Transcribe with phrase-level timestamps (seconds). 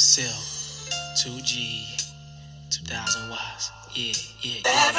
[0.00, 0.32] Cell,
[1.22, 2.10] 2G,
[2.70, 3.70] 2000 watts.
[3.94, 4.62] Yeah, yeah.
[4.64, 4.92] I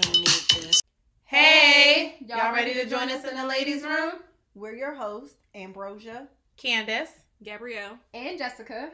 [0.00, 0.82] don't need this.
[1.26, 4.14] Hey, y'all ready to join us in the ladies' room?
[4.56, 6.26] We're your hosts, Ambrosia.
[6.56, 7.10] Candace.
[7.44, 8.00] Gabrielle.
[8.12, 8.90] And Jessica.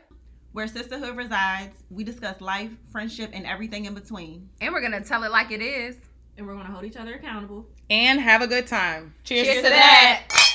[0.52, 4.50] Where sisterhood resides, we discuss life, friendship, and everything in between.
[4.61, 5.96] And we're going to tell it like it is.
[6.36, 7.64] And we're going to hold each other accountable.
[7.88, 9.14] And have a good time.
[9.24, 10.24] Cheers, Cheers to to that.
[10.29, 10.52] We definitely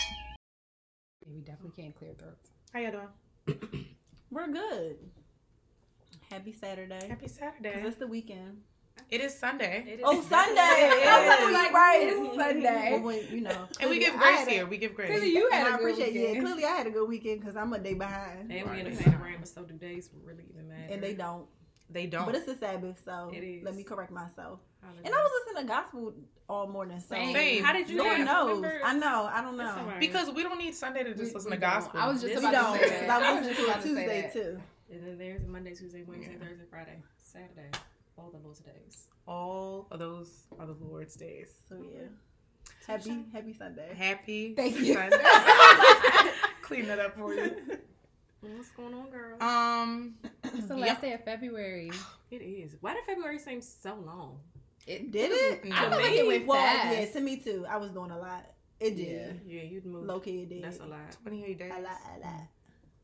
[1.78, 2.50] can't clear throats.
[2.73, 3.85] How you doing?
[4.31, 4.98] We're good.
[6.30, 7.08] Happy Saturday.
[7.08, 7.81] Happy Saturday.
[7.85, 8.62] it's the weekend.
[9.12, 9.85] It is Sunday.
[9.88, 10.59] It is Oh, Sunday.
[10.59, 11.99] It I was like, right.
[12.09, 12.90] It's Sunday.
[12.94, 13.68] Well, when, you know.
[13.80, 14.66] And we give grace had a- here.
[14.66, 15.09] We give grace.
[15.12, 16.35] Clearly you had and a I good appreciate weekend.
[16.35, 18.52] Yeah, clearly I had a good weekend because I'm a day behind.
[18.52, 18.99] And we in a Right.
[18.99, 20.91] pain but so do days really even matter.
[20.94, 21.46] And they don't.
[21.90, 22.26] They don't.
[22.26, 23.63] But it's a Sabbath, so It is.
[23.63, 24.59] let me correct myself.
[24.88, 25.05] Hallelujah.
[25.05, 26.14] And I was listening to gospel
[26.50, 27.00] all morning.
[27.02, 27.36] So Same.
[27.36, 27.64] Same.
[27.64, 28.59] How did you Lord know?
[28.59, 28.72] knows.
[28.84, 29.30] I know.
[29.32, 29.76] I don't know.
[29.76, 31.70] That's because we don't need Sunday to just We- listen we to don't.
[31.72, 32.00] gospel.
[32.00, 32.80] I was just This We about don't.
[32.80, 33.22] to say 'cause that.
[33.23, 34.34] I I was was listening just to about it to say Tuesday that.
[34.34, 34.62] too.
[34.90, 36.48] And then there's Monday, Tuesday, Wednesday, Yeah.
[36.48, 37.70] Thursday, Friday, Saturday.
[38.18, 39.07] All the Lord's days.
[39.27, 41.49] All of those are the Lord's days.
[41.68, 42.04] So yeah.
[42.88, 43.94] Happy Happy Sunday.
[43.94, 44.94] Happy Thank you.
[44.94, 45.18] Sunday.
[46.62, 47.55] Clean that up for you.
[48.41, 49.41] What's going on, girl?
[49.44, 50.88] Um, It's the Yep.
[50.88, 51.91] last day of February.
[52.32, 52.77] it is.
[52.79, 54.40] Why did February seem so long?
[54.88, 55.66] It Did it?
[55.66, 55.76] No.
[55.76, 56.98] I feel like it went well, fast.
[56.98, 57.66] yeah, to me too.
[57.70, 58.46] I was doing a lot.
[58.80, 59.41] It did.
[59.48, 60.05] Yeah, you'd move.
[60.05, 60.63] Low key, it did.
[60.63, 60.99] That's a lot.
[61.24, 61.71] 28 days.
[61.71, 62.48] A lot, a lot.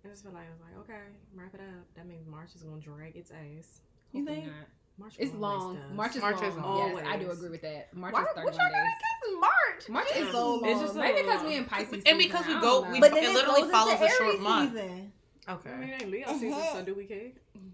[0.06, 1.02] I just feel like I was like, okay,
[1.36, 1.86] wrap it up.
[1.96, 3.82] That means March is gonna drag its ass.
[4.12, 4.46] You think?
[4.46, 4.54] not.
[5.00, 5.76] March It's long.
[5.76, 5.84] does.
[5.96, 6.46] March is March long.
[6.46, 6.94] is long.
[6.96, 7.94] Yes, I do agree with that.
[7.96, 8.84] March Why, is what y'all gotta days.
[9.02, 9.90] guess March?
[9.90, 10.70] March is so long.
[10.70, 13.24] It's just Maybe so because we in Pisces And because we go- we- But It
[13.24, 14.80] it literally follows a short Aries month.
[15.46, 15.60] Season.
[15.66, 15.94] I mean, Okay.
[15.96, 17.32] it ain't Leo season, so do we care?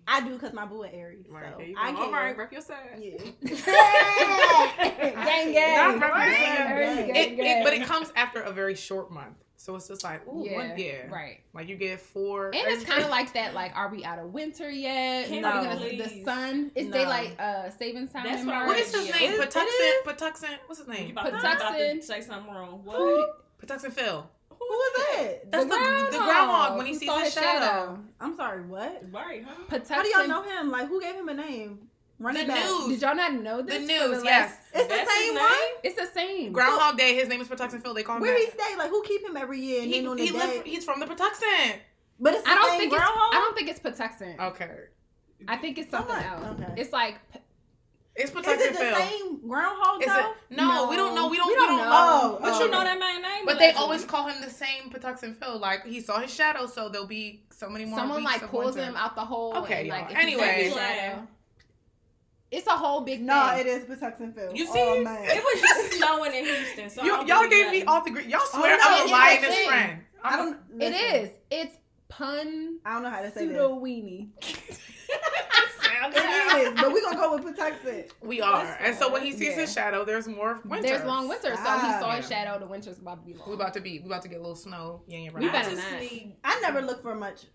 [0.07, 1.25] I do because my boo at Aries.
[1.29, 1.45] Right.
[1.51, 1.81] so there you go.
[1.81, 2.35] I All right, care.
[2.37, 2.97] rep your side.
[2.99, 3.17] Yeah.
[5.25, 5.99] gang, gang.
[5.99, 9.35] Not representing- Gang, Gang, It, it, but it comes after a very short month.
[9.57, 11.07] So it's just like, ooh, yeah, one, yeah.
[11.09, 11.41] right.
[11.53, 12.45] Like you get four.
[12.47, 13.53] And it's kind of like that.
[13.53, 15.27] Like, are we out of winter yet?
[15.27, 16.71] Can Are we we gonna see the sun?
[16.75, 16.93] Is No.
[16.93, 19.17] daylight uh, savings time That's in what I What is his Yeah.
[19.17, 19.31] name?
[19.33, 20.03] It- it Patuxent.
[20.05, 20.57] Patuxent.
[20.65, 21.11] What's his You name?
[21.11, 21.55] about, Patuxent.
[21.57, 22.81] about to say something wrong.
[22.85, 23.45] What?
[23.61, 24.29] Patuxent Phil.
[24.69, 25.51] Who was that?
[25.51, 25.69] That's the,
[26.11, 27.99] the groundhog when he who sees saw his shadow.
[28.19, 28.61] I'm sorry.
[28.61, 29.03] What?
[29.11, 29.55] Right, huh?
[29.67, 29.89] Patuxent.
[29.95, 30.69] How do y'all know him?
[30.69, 31.79] Like, who gave him a name?
[32.19, 32.65] Run The back.
[32.65, 32.87] news.
[32.89, 33.77] Did y'all not know The this?
[33.81, 34.57] for news, last- yes.
[34.75, 35.51] It's the That's his same one.
[35.83, 36.51] It's the same.
[36.53, 37.15] Groundhog Day.
[37.15, 37.93] His name is Patuxent Phil.
[37.95, 38.59] They call him Where he that.
[38.61, 38.75] stay?
[38.77, 39.81] Like, who keep him every year?
[39.81, 41.77] And He, then on the he day, live, he's from the Patuxent.
[42.19, 43.01] but it's the I don't same think it's.
[43.01, 44.39] I don't think it's Patuxent.
[44.51, 44.71] Okay.
[45.47, 46.59] I think it's something Someone- else.
[46.61, 46.73] okay.
[46.81, 47.15] It's like
[48.15, 48.95] It's Is Patuxent it the Phil.
[48.97, 50.31] same groundhog Is though?
[50.31, 50.35] it?
[50.57, 51.27] No, we don't know.
[51.29, 51.47] We don't.
[51.47, 51.83] We We don't don't, know.
[51.85, 51.89] know.
[51.91, 52.65] Oh, But oh.
[52.65, 53.45] you know that man name.
[53.45, 53.81] But they allegedly.
[53.83, 55.57] always call him the same Patuxent Phil.
[55.57, 57.97] Like he saw his shadow, so there'll be so many more.
[57.99, 58.89] someone weeks like of pulls winter.
[58.89, 59.55] him out the hole.
[59.57, 60.11] Okay, and, like, y'all.
[60.11, 60.63] if he sees Anyway.
[60.65, 61.27] his shadow-
[62.51, 63.59] it's a whole big No, thing.
[63.59, 64.51] it is Patuxent Phil.
[64.55, 65.03] You Oh, see?
[65.03, 65.23] man.
[65.23, 66.89] It was just snowing in Houston.
[66.89, 67.87] So I You, don't y'all believe gave me nothing.
[67.89, 68.29] all the green.
[68.29, 69.67] Y'all oh, swear Oh, no, I'm it's a lying a this thing.
[69.69, 69.99] friend.
[70.23, 70.57] I I'm a- don't.
[70.81, 71.29] It listen, is.
[71.51, 71.75] It's
[72.09, 73.75] pun I don't know how to say pseudo
[76.11, 76.21] this.
[76.23, 76.61] weenie.
[76.61, 78.11] It is, but we're gonna go with Patuxent.
[78.21, 78.63] We are.
[78.63, 79.39] That's And so when he fine.
[79.39, 80.87] sees his shadow, there's more winter.
[80.87, 81.93] There's long winter, so Ah.
[81.93, 82.59] he saw his shadow.
[82.59, 83.49] The winter's about to be long.
[83.49, 83.99] We about to be.
[83.99, 85.01] We about to get a little snow.
[85.07, 85.43] Yeah, yeah, right.
[85.43, 85.99] I better not.
[86.01, 86.35] need.
[86.43, 87.45] I never look for much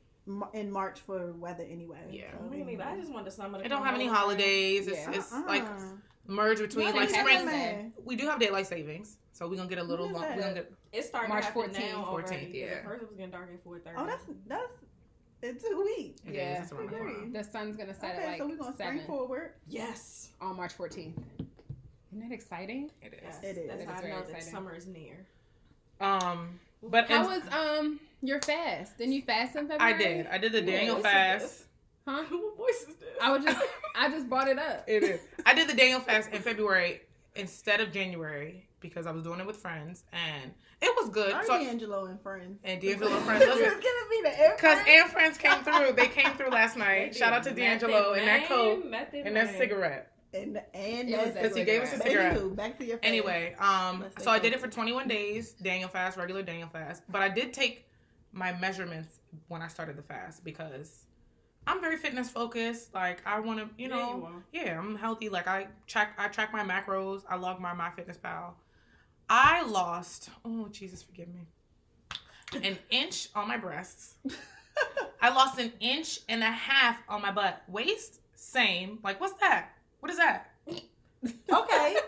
[0.54, 1.99] in March for weather anyway.
[2.10, 2.25] Yeah.
[2.38, 2.84] so- Me neither.
[2.84, 3.59] I just want the summer.
[3.59, 4.87] to It don't have any holidays.
[4.87, 5.10] It's, Yeah.
[5.12, 5.43] it's Uh-uh.
[5.47, 5.65] like
[6.27, 7.44] merge between No, like spring.
[7.47, 7.84] that.
[8.04, 10.31] We do have daylight savings, so we're gonna get a little When is long.
[10.37, 10.71] We're gonna that?
[10.71, 12.65] get It's starting March to 14th, now 14th, yeah.
[12.66, 13.97] At first it was getting dark at four thirty.
[13.99, 14.72] Oh, that's that's
[15.44, 16.21] in two weeks.
[16.27, 16.62] it is, Yeah.
[16.62, 19.06] it's around the The sun's gonna set Okay, at like so we're gonna spring seven
[19.06, 19.53] forward.
[19.69, 20.31] yes.
[20.41, 21.12] on March 14th.
[22.12, 22.91] Isn't that exciting?
[23.03, 23.21] It is.
[23.22, 23.38] yes.
[23.43, 23.69] It is.
[23.69, 24.53] That's It how is I very know that exciting.
[24.53, 25.27] summer is near.
[26.00, 28.99] Um, but How was um your fast?
[28.99, 29.94] Didn't you fast in February?
[29.94, 30.27] I did.
[30.28, 31.65] I did the Daniel fast.
[32.06, 32.22] Huh?
[32.31, 33.09] what voice is this?
[33.21, 33.60] I was just
[33.97, 34.84] I just brought it up.
[34.88, 35.21] It is.
[35.47, 37.03] I did the Daniel fast in February
[37.37, 40.53] instead of January because I was doing it with friends and
[40.83, 41.33] it was good.
[41.33, 42.61] Our So, D'Angelo and friends.
[42.62, 43.43] and D'Angelo and friends.
[43.43, 44.53] It's Listen, giving me the air.
[44.56, 45.00] Because friends.
[45.03, 45.93] and friends came through.
[45.97, 47.17] They came through last night.
[47.17, 49.56] Shout out to method D'Angelo and that man, coat method and that man.
[49.56, 50.12] cigarette.
[50.34, 52.34] and and It was that's that Because he gave us a cigarette.
[52.34, 52.39] cigarette.
[52.39, 53.09] Anywho, back to your face.
[53.09, 54.61] Anyway, um, so I did it it.
[54.61, 57.03] for 21 days, Daniel fast, regular Daniel fast.
[57.09, 57.87] But I did take
[58.33, 61.07] my measurements when I started the fast because
[61.66, 62.92] I'm very fitness focused.
[62.92, 65.28] Like I want to, you Yeah, know, you yeah, I'm healthy.
[65.31, 67.22] Like I track, I track my macros.
[67.31, 68.53] I log my MyFitnessPal.
[69.28, 70.28] I lost.
[70.44, 71.47] Oh Jesus, forgive me.
[72.62, 74.15] An inch on my breasts.
[75.22, 77.62] I lost an inch and a half on my butt.
[77.68, 78.98] Waist, same.
[79.03, 79.71] Like what's that?
[80.00, 80.50] What is that?
[81.53, 81.97] Okay.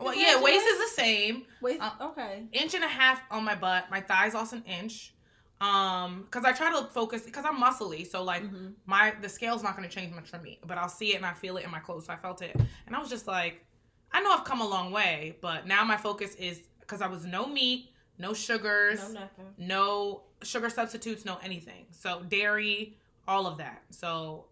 [0.00, 1.44] Well, yeah, waist is the same.
[1.60, 1.80] Wait.
[1.80, 2.42] Uh, okay.
[2.52, 3.88] Inch and a half on my butt.
[3.88, 5.14] My thighs lost an inch.
[5.60, 8.70] Um, because I try to focus because I'm muscly, so like Mm-hmm.
[8.84, 11.34] my the scale's not gonna change much for me, but I'll see it and I
[11.34, 12.06] feel it in my clothes.
[12.06, 12.56] So I felt it,
[12.86, 13.64] and I was just like,
[14.12, 17.24] I know I've come a long way, but now my focus is because I was
[17.24, 19.46] no meat, no sugars, No nothing.
[19.58, 21.86] no sugar substitutes, no anything.
[21.92, 23.82] So dairy, all of that.
[23.90, 24.46] So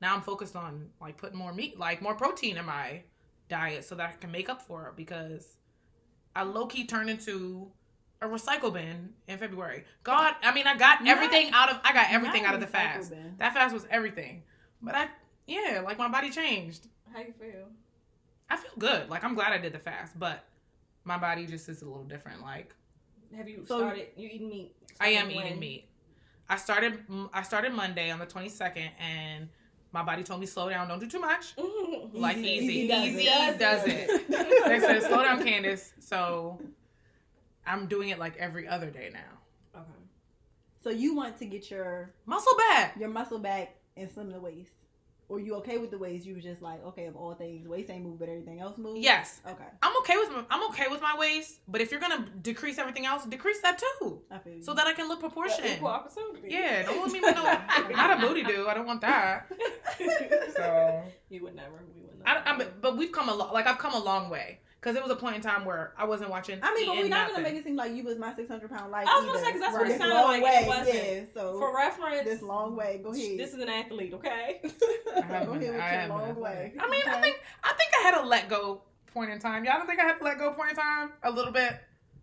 [0.00, 3.02] now I'm focused on like putting more meat, like more protein in my
[3.48, 5.56] diet so that I can make up for it because
[6.34, 7.70] I low key turned into
[8.20, 9.84] a recycle bin in February.
[10.02, 12.66] God, I mean, I got Not- everything out of I got everything out of the
[12.66, 13.10] fast.
[13.10, 13.34] bin.
[13.38, 14.42] That fast was everything.
[14.82, 15.08] But I
[15.46, 16.88] yeah, like my body changed.
[17.12, 17.68] How you feel?
[18.50, 19.08] I feel good.
[19.10, 20.44] Like I'm glad I did the fast, but
[21.04, 22.42] my body just is a little different.
[22.42, 22.74] Like
[23.36, 24.08] Have you So- started?
[24.16, 24.74] You eating meat?
[25.00, 25.88] I am Started eating meat.
[26.48, 27.00] I started
[27.32, 29.48] I started Monday on the 22nd and
[29.92, 31.54] my body told me slow down, don't do too much.
[32.12, 34.08] Like easy, Easy easy, does does, it.
[34.10, 34.28] it.
[34.68, 35.92] They said slow down, Candace.
[36.00, 36.60] So
[37.66, 39.80] I'm doing it like every other day now.
[39.80, 39.90] Okay.
[40.82, 42.96] So you want to get your Muscle back.
[42.98, 44.70] your muscle back and slim the waist,
[45.28, 46.24] or you okay with the waist?
[46.26, 49.00] You were just like, okay, of all things, waist ain't move, but everything else moves.
[49.00, 52.26] Yes, Okay, I'm okay with my, I'm okay with my waist, but if you're gonna
[52.42, 54.62] decrease everything else, decrease that too, I feel you.
[54.62, 55.76] so that I can look proportionate.
[55.76, 56.48] Equal opportunity.
[56.50, 57.42] Yeah, don't let me with no
[57.96, 58.68] not a booty do.
[58.68, 59.46] I don't want that.
[60.56, 61.82] So you would never.
[61.94, 62.48] We would I, never.
[62.48, 63.52] I, but- but we've come a lot.
[63.52, 66.04] Like I've come a long way because it was a point in time where I
[66.04, 66.58] wasn't watching.
[66.62, 68.48] I mean, but we're eating not gonna make it seem like you was my six
[68.48, 69.06] hundred pound life.
[69.08, 69.46] I was gonna either.
[69.46, 70.94] say, 'cause that's For what it sounded long like, Way, it wasn't.
[70.94, 73.00] Yeah, so For reference, this long way.
[73.02, 73.38] Go ahead.
[73.38, 74.60] This is an athlete, okay?
[74.64, 76.72] I Go haven't ahead been- with I your long way.
[76.78, 78.82] I mean, I think I think I had a let go
[79.12, 79.64] point in time.
[79.64, 81.72] Y'all don't think I had to let go point in time a little bit.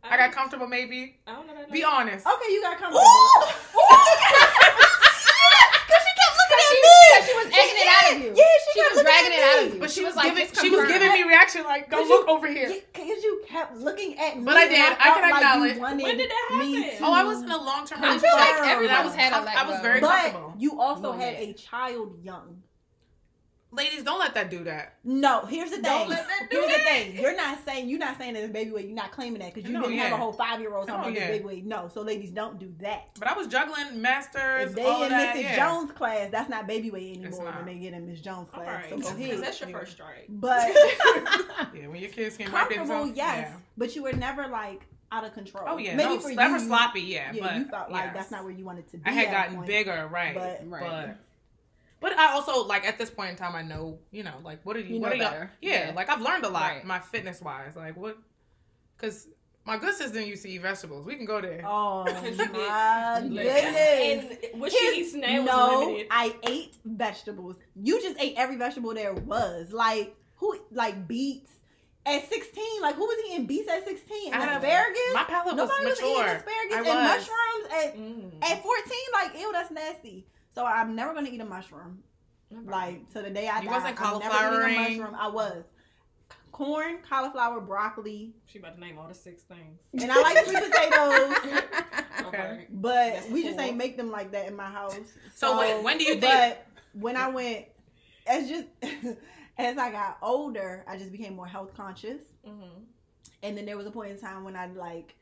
[0.06, 1.18] I got comfortable, maybe.
[1.26, 1.72] I don't know that.
[1.72, 2.28] Be honest.
[2.28, 3.04] Okay, you got comfortable.
[3.74, 4.93] Because she
[7.46, 8.30] was egging it out of you.
[8.36, 9.80] Yeah, she, She was dragging it out of you.
[9.80, 11.98] But she, She was, was like, giving just she was giving me reaction like, go
[11.98, 12.68] look you- over here.
[12.94, 14.44] Because you kept looking at me.
[14.46, 14.80] But I did.
[14.80, 15.78] I felt can like you acknowledge.
[15.78, 16.98] wanted When did that me happen?
[17.04, 18.30] Oh, I was in a long term I relationship.
[18.30, 19.84] feel like everyone I was had a com- let I was go.
[19.84, 20.54] very But comfortable.
[20.58, 22.62] you also had a child young.
[23.76, 24.96] Ladies, don't let that do that.
[25.04, 26.10] No, here's the Don't thing.
[26.10, 26.88] let that do Here's the that.
[26.88, 27.18] thing.
[27.18, 28.86] You're not saying you're not saying that it's baby weight.
[28.86, 30.96] You're not claiming that because you No, didn't have a whole five year old No,
[30.98, 31.32] talking about yeah.
[31.32, 31.66] baby weight.
[31.66, 33.08] No, so ladies don't do that.
[33.18, 35.36] But I was juggling masters, If they all in that.
[35.36, 35.42] Mrs.
[35.42, 35.56] yeah.
[35.56, 38.68] Jones class, that's not baby weight anymore when they get in Miss Jones class.
[38.68, 38.90] right.
[38.90, 39.40] So go ahead.
[39.44, 39.80] that's your Yeah.
[39.80, 40.26] first strike.
[40.30, 40.68] But
[41.74, 43.12] Yeah, when your kids came right comfortable, themselves.
[43.18, 43.48] yes.
[43.50, 43.56] Yeah.
[43.78, 45.66] But you were never like out of control.
[45.68, 47.02] Oh yeah, maybe no, for never you, sloppy.
[47.02, 48.14] Yeah, Yeah, but you felt like yes.
[48.16, 49.04] that's not where you wanted to be.
[49.08, 49.68] I had at gotten point.
[49.68, 50.34] bigger, right?
[50.34, 51.16] But- But, Right.
[52.04, 54.76] But I also like at this point in time, I know you know like what
[54.76, 54.96] are you?
[54.96, 55.48] You what know are y'all?
[55.62, 55.92] Yeah, Yeah.
[55.96, 56.86] like I've learned a lot, Right.
[56.86, 57.76] my fitness wise.
[57.76, 58.18] Like what?
[58.98, 59.28] Because
[59.66, 61.06] my good sister used to eat vegetables.
[61.06, 61.64] We can go there.
[61.66, 62.52] Oh Because you did.
[62.54, 64.38] my goodness.
[64.52, 66.00] And what she eats now no.
[66.12, 67.56] I ate vegetables.
[67.76, 69.72] You just ate every vegetable there was.
[69.72, 70.60] Like who?
[70.72, 71.52] Like beets
[72.06, 72.82] at sixteen.
[72.82, 74.34] Like who was eating beets at sixteen?
[74.34, 75.14] And had- asparagus.
[75.14, 77.28] My palate Nobody was was eating asparagus I and was.
[77.30, 78.52] mushrooms at Mm.
[78.52, 79.08] at fourteen.
[79.14, 80.26] Like ew, that's nasty.
[80.54, 82.04] So I'm never gonna eat a mushroom.
[82.66, 84.76] Like to the day I You die, wasn't I'm a cauliflowering?
[84.76, 85.16] mushroom.
[85.20, 85.64] I was
[86.52, 89.80] corn, cauliflower, broccoli, She about to name all the six things.
[90.00, 91.64] and I like sweet potatoes.
[92.28, 92.68] Okay.
[92.72, 94.96] But That's we just ain't make them like that in my house.
[95.36, 97.66] So when- when do you think- But when I went,
[98.26, 98.66] as just
[99.58, 102.22] as I got older, I just became more health conscious.
[102.48, 102.84] Mm-hmm.
[103.44, 105.16] And then there was a point in time when I like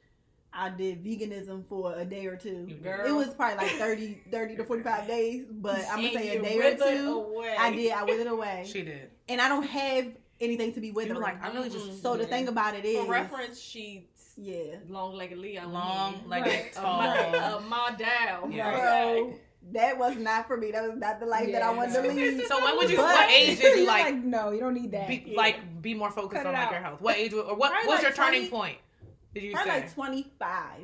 [0.54, 2.68] I did veganism for a day or two.
[2.84, 3.06] Girl.
[3.08, 6.58] It was probably like 30, 30 to 45 days, but I'm gonna say a day
[6.60, 7.12] or two.
[7.36, 7.56] Away.
[7.58, 7.92] I did.
[7.92, 8.64] I withered away.
[8.72, 9.10] She did.
[9.30, 10.08] and I don't have
[10.42, 11.26] anything to be with You were her.
[11.26, 12.02] like, I'm really just.
[12.02, 14.02] So the thing about it is, For reference, she's
[14.36, 14.76] yeah.
[14.90, 15.68] long-legged Leo.
[15.70, 16.74] Long-legged, Right.
[16.74, 17.02] tall.
[17.02, 18.52] A ma down.
[18.52, 18.74] Yeah.
[19.16, 19.34] So
[19.74, 20.72] that was not for me.
[20.72, 22.46] That was not the life that I wanted to lead.
[22.48, 22.98] So when would you?
[22.98, 24.16] But- what age did you You're like?
[24.16, 25.08] no, you don't need that.
[25.08, 25.38] Be, Yeah.
[25.38, 26.72] Like be more focused Cut on like out.
[26.74, 27.00] your health.
[27.02, 27.32] What age?
[27.34, 28.78] Or what Probably was like your turning point?
[29.34, 29.80] Did you Probably say?
[29.82, 30.82] like 25,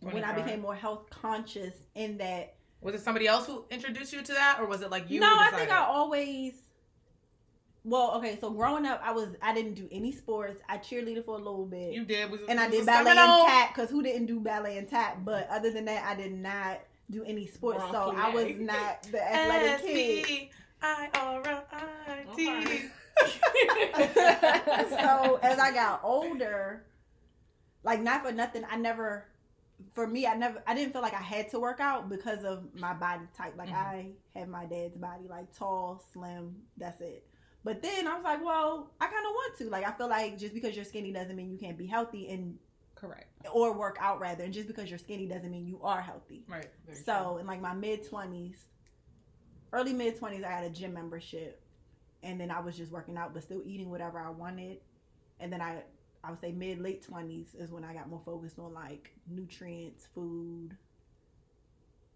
[0.00, 2.54] when I became more health conscious in that.
[2.82, 5.20] Was it somebody else who introduced you to that, or was it like you?
[5.20, 6.54] no, I think I always.
[7.82, 10.60] Well, okay, so growing up, I was I didn't do any sports.
[10.68, 12.30] I cheerleaded for a little bit, You did.
[12.30, 13.74] Was, and I did ballet and tap.
[13.74, 15.20] Because who didn't do ballet and tap?
[15.24, 17.82] But other than that, I did not do any sports.
[17.90, 20.50] So I was not the athletic kid.
[20.82, 22.82] S-P-I-R-I-T.
[24.90, 26.84] So as I got older,
[27.82, 29.26] like not for nothing, I never,
[29.94, 32.74] for me, I never, I didn't feel like I had to work out because of
[32.74, 33.54] my body type.
[33.56, 33.74] Like Mhm.
[33.74, 36.56] I have my dad's body, like tall, slim.
[36.76, 37.26] That's it.
[37.64, 39.70] But then I was like, well, I kind of want to.
[39.70, 42.58] Like I feel like just because you're skinny doesn't mean you can't be healthy and
[42.94, 43.26] Correct.
[43.52, 44.44] or work out rather.
[44.44, 46.44] And just because you're skinny doesn't mean you are healthy.
[46.48, 46.68] Right.
[47.04, 48.64] So in like my mid twenties,
[49.72, 51.62] early mid twenties, I had a gym membership,
[52.22, 54.78] and then I was just working out, but still eating whatever I wanted.
[55.38, 55.82] And then I,
[56.22, 60.06] I would say mid late twenties is when I got more focused on like nutrients,
[60.14, 60.76] food,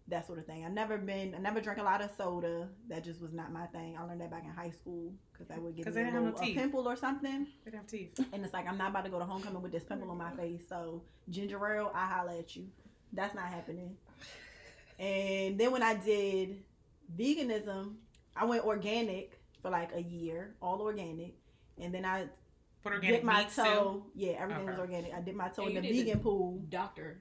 [0.08, 0.64] that sort of thing.
[0.64, 2.68] I never been, I never drank a lot of soda.
[2.88, 3.96] That just was not my thing.
[3.99, 6.23] I learned that back in high school because I would get 'Cause me a, little,
[6.32, 8.18] no a pimple or something, They have teeth.
[8.32, 10.30] and it's like I'm not about to go to homecoming with this pimple on my
[10.37, 10.68] face.
[10.68, 12.66] So ginger ale, I holla at you.
[13.14, 13.96] That's not happening.
[14.99, 16.62] And then when I did
[17.16, 17.94] veganism,
[18.37, 21.34] I went organic for like a year, all organic,
[21.80, 22.26] and then I
[22.85, 23.62] Put organic dipped my meats too.
[23.62, 24.07] toe.
[24.14, 25.12] Yeah, everything was organic.
[25.14, 26.62] I dipped my toe And in the you the- vegan pool.
[26.69, 27.21] Doctor.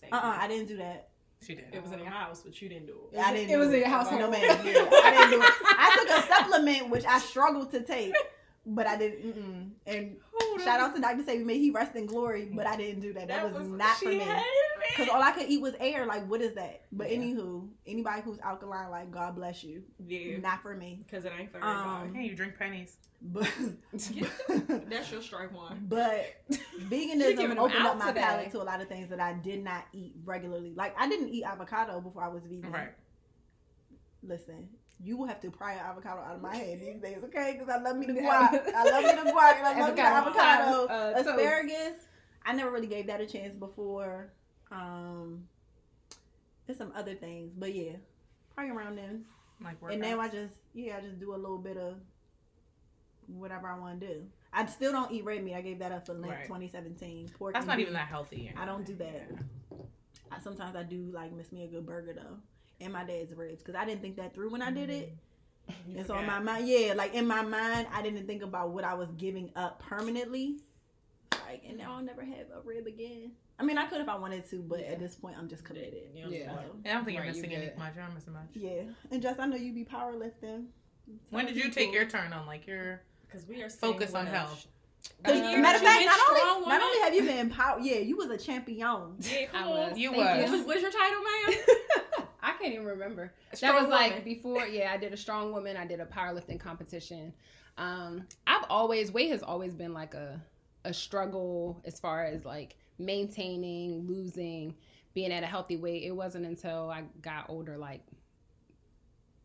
[0.00, 1.08] say Uh uh I didn't do that.
[1.46, 1.66] She did.
[1.72, 3.18] It was in your house, but you didn't do it.
[3.18, 3.48] I didn't.
[3.50, 4.20] It do was in your household.
[4.20, 4.42] No man.
[4.42, 5.52] Yeah, I didn't do it.
[5.64, 8.12] I took a supplement which I struggled to take,
[8.66, 9.24] but I didn't.
[9.24, 9.70] Mm-mm.
[9.86, 10.16] And
[10.62, 11.22] shout out to Dr.
[11.22, 12.50] Sebi, may he rest in glory.
[12.52, 13.28] But I didn't do that.
[13.28, 14.24] That, was, not for she me.
[14.90, 16.06] Hated Because all I could eat was air.
[16.06, 16.82] Like, what is that?
[16.92, 17.18] But Yeah.
[17.18, 19.82] anywho, anybody who's alkaline, like, God bless you.
[20.06, 20.38] Yeah.
[20.38, 21.02] Not for me.
[21.06, 22.18] Because it ain't for Um, everybody.
[22.22, 22.96] Hey, you drink pennies.
[23.22, 23.50] But
[23.92, 25.84] That's your strike one.
[25.88, 26.24] but
[26.88, 28.20] veganism opened up my today.
[28.20, 30.72] palate to a lot of things that I did not eat regularly.
[30.74, 32.72] Like I didn't eat avocado before I was vegan.
[32.72, 32.92] Right.
[34.22, 34.68] Listen,
[35.02, 37.56] you will have to pry an avocado out of my head these days, okay?
[37.58, 38.72] Because I love me the guac.
[38.74, 40.42] I love me the guac and I love me the Avocado,
[40.86, 40.86] avocado.
[40.86, 41.28] uh, toast.
[41.28, 41.94] Asparagus.
[42.44, 44.32] I never really gave that a chance before.
[44.70, 45.48] Um,
[46.66, 47.92] there's some other things, but yeah,
[48.54, 49.24] probably around then.
[49.62, 51.96] Like And now I just yeah, I just do a little bit of
[53.26, 54.22] whatever I want to do.
[54.52, 55.54] I still don't eat red meat.
[55.54, 56.42] I gave that up for Lent Right.
[56.44, 57.30] 2017.
[57.38, 57.84] Pork That's not beef.
[57.84, 58.52] even that healthy.
[58.56, 59.28] I don't do that.
[60.32, 62.36] I, sometimes I do like miss me a good burger though,
[62.80, 65.12] and my dad's ribs because I didn't think that through when I did it.
[65.96, 68.84] and so in my mind, yeah, like in my mind, I didn't think about what
[68.84, 70.58] I was giving up permanently.
[71.50, 73.32] Like, and now I'll never have a rib again.
[73.58, 74.92] I mean, I could if I wanted to, but Yeah.
[74.92, 75.94] at this point, I'm just committed.
[76.14, 76.26] Yeah.
[76.28, 76.44] Yeah.
[76.54, 77.78] So, I don't think you're Right, missing any good.
[77.78, 77.94] much.
[77.96, 78.48] You're missing much.
[78.54, 80.66] yeah, and just I know you be powerlifting.
[81.30, 84.66] When did you take your turn on like your Because we are focused on health.
[85.24, 88.16] Cause, Uh, matter of fact, not only, not only have you been power, yeah, you
[88.16, 89.16] was a champion.
[89.20, 89.98] Yeah, come I was.
[89.98, 90.50] You Thank was.
[90.52, 90.58] you.
[90.58, 92.26] What, what's your title, ma'am?
[92.42, 93.32] I can't even remember.
[93.54, 94.24] Strong that was like woman.
[94.24, 94.66] before.
[94.66, 95.76] Yeah, I did a strong woman.
[95.76, 97.32] I did a powerlifting competition.
[97.78, 100.40] Um, I've always weight has always been like a
[100.84, 104.74] a struggle as far as like maintaining, losing,
[105.14, 106.02] being at a healthy weight.
[106.04, 108.02] It wasn't until I got older, like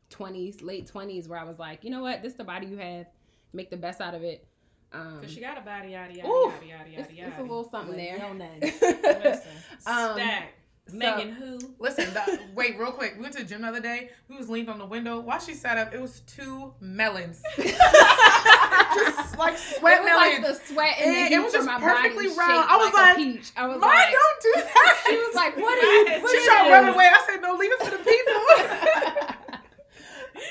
[0.10, 2.78] twenties, late twenties, where I was like, you know what, this is the body you
[2.78, 3.08] have.
[3.54, 4.48] Make the best out of it.
[4.92, 7.42] Um, Because she got a body, yada, yada, Ooh, yada, yada, it's, yada, it's a
[7.42, 8.18] little something there.
[8.20, 8.60] no none.
[8.62, 9.52] Listen,
[9.86, 10.54] Um, stack.
[10.88, 11.58] So- Megan who?
[11.80, 13.16] Listen, the, wait, real quick.
[13.16, 14.10] We went to the gym the other day.
[14.30, 15.20] We was leaned on the window.
[15.20, 17.42] While she sat up, it was two melons.
[17.58, 21.66] just like sweat it was like the sweat and It- the it heat was just
[21.68, 22.38] my perfectly round.
[22.38, 23.52] shaped I was like, like, a peach.
[23.58, 25.04] I was Mine like, don't do that.
[25.08, 25.82] she was like, what are
[26.16, 26.22] you?
[26.24, 27.10] What she is tried to run away.
[27.12, 28.42] I said, no, leave it for the people.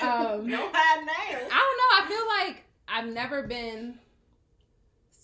[0.08, 1.50] um, No hide nails.
[1.52, 1.92] I don't know.
[1.96, 3.98] I feel like I've never been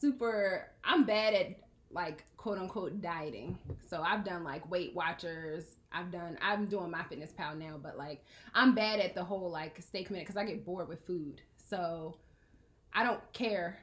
[0.00, 0.66] super.
[0.84, 1.46] I'm bad at
[1.92, 3.58] like quote unquote dieting.
[3.88, 5.64] So I've done like Weight Watchers.
[5.92, 6.38] I've done.
[6.40, 10.04] I'm doing my Fitness Pal now, but like I'm bad at the whole like stay
[10.04, 11.42] committed because I get bored with food.
[11.68, 12.16] So
[12.92, 13.78] I don't care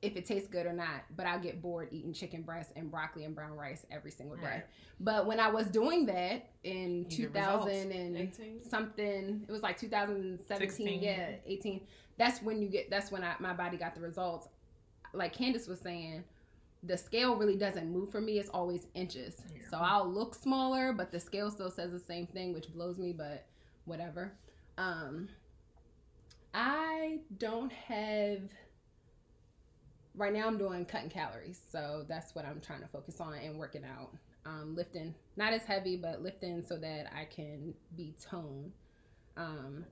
[0.00, 3.24] if it tastes good or not, but I'll get bored eating chicken breast and broccoli
[3.24, 4.46] and brown rice every single day.
[4.46, 4.64] Right.
[5.00, 7.16] But when I was doing that in results.
[7.16, 8.68] 2000 and 18.
[8.68, 11.02] something, it was like 2017, 16.
[11.02, 11.80] yeah, 18.
[12.16, 12.90] That's when you get.
[12.90, 14.48] That's when I, my body got the results.
[15.12, 16.24] Like Candace was saying,
[16.82, 18.38] the scale really doesn't move for me.
[18.38, 19.36] It's always inches.
[19.54, 19.62] Yeah.
[19.70, 23.12] So I'll look smaller, but the scale still says the same thing, which blows me.
[23.12, 23.46] But
[23.84, 24.32] whatever.
[24.76, 25.28] Um,
[26.54, 28.40] I don't have.
[30.14, 33.56] Right now, I'm doing cutting calories, so that's what I'm trying to focus on and
[33.58, 34.10] working out.
[34.46, 38.72] Um, lifting, not as heavy, but lifting so that I can be toned.
[39.36, 39.84] Um,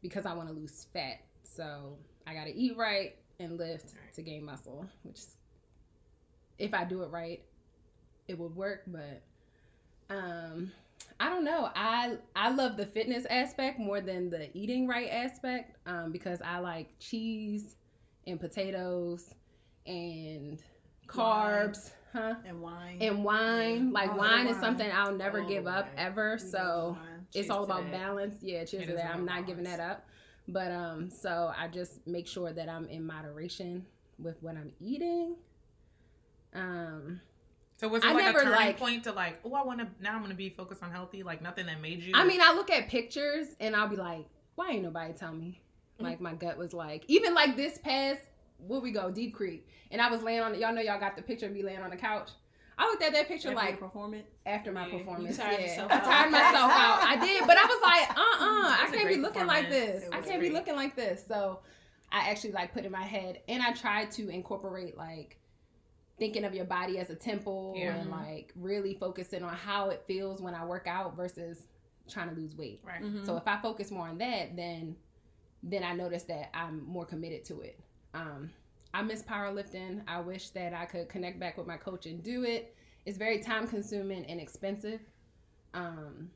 [0.00, 4.14] because I want to lose fat, so I got to eat right and lift Right.
[4.14, 4.86] to gain muscle.
[5.02, 5.20] Which,
[6.58, 7.42] if I do it right,
[8.28, 8.82] it would work.
[8.86, 9.22] But
[10.10, 10.72] um,
[11.20, 11.70] I don't know.
[11.74, 16.58] I I love the fitness aspect more than the eating right aspect um, because I
[16.58, 17.76] like cheese
[18.26, 19.34] and potatoes
[19.86, 20.62] and
[21.06, 22.34] carbs, huh?
[22.44, 22.98] and wine.
[23.00, 23.92] And wine.
[23.92, 24.60] Like Oh, wine is wine.
[24.62, 26.06] something I'll never Oh, give up right.
[26.06, 26.38] ever.
[26.38, 26.96] So
[27.34, 28.36] it's all about balance.
[28.42, 29.10] Yeah, cheers to that.
[29.12, 29.46] I'm not balance.
[29.48, 30.06] giving that up.
[30.48, 33.84] But um, so I just make sure that I'm in moderation
[34.18, 35.36] with what I'm eating.
[36.56, 37.20] Um,
[37.76, 39.80] so was it I like never, a turning like- point to like, oh, I want
[39.80, 42.12] to now I'm gonna be focused on healthy, like nothing that made you.
[42.14, 45.60] I mean, I look at pictures and I'll be like, why ain't nobody tell me?
[45.98, 48.20] Like my gut was like, even like this past,
[48.58, 50.58] where we go, Deep Creek, and I was laying on.
[50.58, 52.30] Y'all know y'all got the picture of me laying on the couch.
[52.78, 54.26] I looked at that picture After your like performance.
[54.44, 55.36] after my Yeah, you performance.
[55.38, 56.98] tired yeah, I tired myself out.
[57.02, 59.70] I did, but I was like, uh, uh I was a can't be looking like
[59.70, 60.04] this.
[60.12, 61.24] I can't be looking like this.
[61.26, 61.60] So
[62.12, 65.38] I actually like put in my head, and I tried to incorporate like
[66.18, 67.94] thinking of your body as a temple Yeah.
[67.96, 71.66] and like really focusing on how it feels when I work out versus
[72.08, 72.80] trying to lose weight.
[72.84, 73.02] Right.
[73.02, 73.26] Mhm.
[73.26, 74.96] So if I focus more on that, then
[75.62, 77.80] then I notice that I'm more committed to it.
[78.14, 78.50] Um,
[78.94, 80.02] I miss powerlifting.
[80.06, 82.76] I wish that I could connect back with my coach and do it.
[83.04, 85.00] It's very time consuming and expensive.
[85.74, 86.30] Um,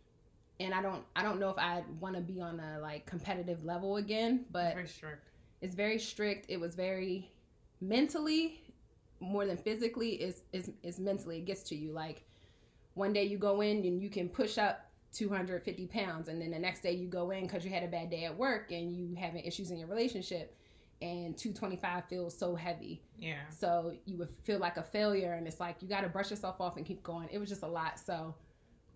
[0.58, 3.64] and I don't I don't know if I want to be on a like competitive
[3.64, 5.30] level again, but Very strict.
[5.62, 6.46] it's very strict.
[6.50, 7.30] It was very
[7.80, 8.60] mentally
[9.20, 11.92] more than physically is is is mentally it gets to you.
[11.92, 12.24] Like
[12.94, 16.58] one day you go in and you can push up 250 pounds and then the
[16.58, 19.14] next day you go in because you had a bad day at work and you
[19.18, 20.56] having issues in your relationship
[21.02, 23.02] and 225 feels so heavy.
[23.18, 23.48] Yeah.
[23.50, 26.60] so you would feel like a failure and it's like you got to brush yourself
[26.60, 27.28] off and keep going.
[27.30, 27.98] It was just a lot.
[27.98, 28.34] So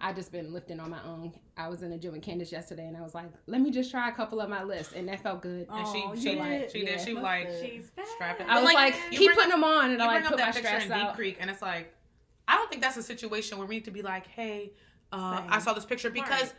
[0.01, 2.87] i just been lifting on my own i was in the gym with candace yesterday
[2.87, 5.21] and i was like let me just try a couple of my lifts and that
[5.23, 6.71] felt good And she- Aw, she you like- did?
[6.73, 7.01] she did.
[7.01, 8.07] She That's like- She's back.
[8.15, 10.25] Strap i was But, like, keep putting up- them on and you i bring like
[10.25, 11.95] up put my that picture stress in Deep Creek, and it's like,
[12.49, 14.73] I don't think that's a situation where we need to be like, hey,
[15.13, 16.53] uh, I saw this picture because Right.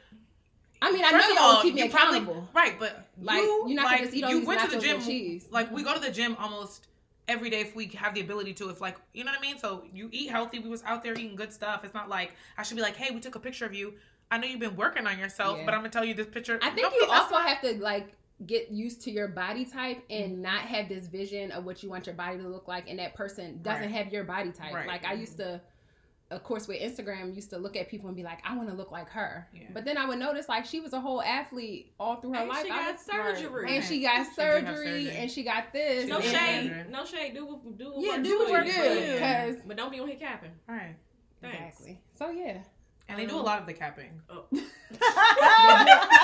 [0.81, 3.07] i mean i First know of y'all all, keep me you probably- accountable right, but
[3.21, 4.95] Like, you, you're not gonna just eat all you these went to the gym.
[4.97, 5.47] and cheese.
[5.51, 6.87] Like we go to the gym almost
[7.27, 8.69] every day if we have the ability to.
[8.69, 9.57] If like you know what I mean.
[9.57, 10.59] So you eat healthy.
[10.59, 11.83] We was out there eating good stuff.
[11.83, 13.93] It's not like I should be like, hey, we took a picture of you.
[14.31, 15.65] I know you've been working on yourself, Yeah.
[15.65, 16.59] but I'm gonna tell you this picture.
[16.61, 18.13] I think you also have to like
[18.45, 22.05] get used to your body type and not have this vision of what you want
[22.05, 23.91] your body to look like and that person doesn't Right.
[23.91, 24.73] have your body type.
[24.73, 24.87] Right.
[24.87, 25.61] Like I used to
[26.31, 28.73] of course with Instagram used to look at people and be like, I want to
[28.75, 29.47] look like her.
[29.53, 29.63] Yeah.
[29.73, 32.49] But then I would notice like she was a whole athlete all through her And
[32.49, 32.63] life.
[32.63, 33.75] she got was- surgery.
[33.75, 35.09] and she got She surgery, surgery.
[35.11, 36.03] and she got this.
[36.05, 36.85] She No did shade, surgery.
[36.91, 37.33] no shade.
[37.35, 39.91] Do what do what Yeah, do what for works you, for but- Because But don't
[39.91, 40.51] be on here capping.
[40.67, 40.95] All right,
[41.41, 41.57] Thanks.
[41.79, 42.01] exactly.
[42.17, 42.57] So yeah.
[43.07, 44.19] and they do a Um, lot of the capping.
[44.29, 44.45] Oh.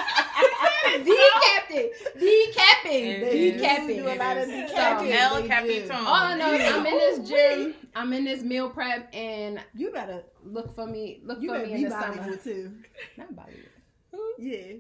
[1.00, 1.92] Decapping.
[2.18, 3.22] Decapping.
[3.22, 3.96] They do Decapping.
[3.98, 4.72] do a lot of It is.
[4.72, 5.12] decapping.
[5.12, 5.92] El They Capitan.
[5.92, 7.76] All I know is I'm in this gym.
[7.96, 11.22] I'm in this meal prep and You better, look for me.
[11.24, 12.16] Look you for me be in the summer.
[12.18, 12.72] Bollywood too.
[13.18, 13.68] Not Bollywood.
[14.38, 14.78] Yeah,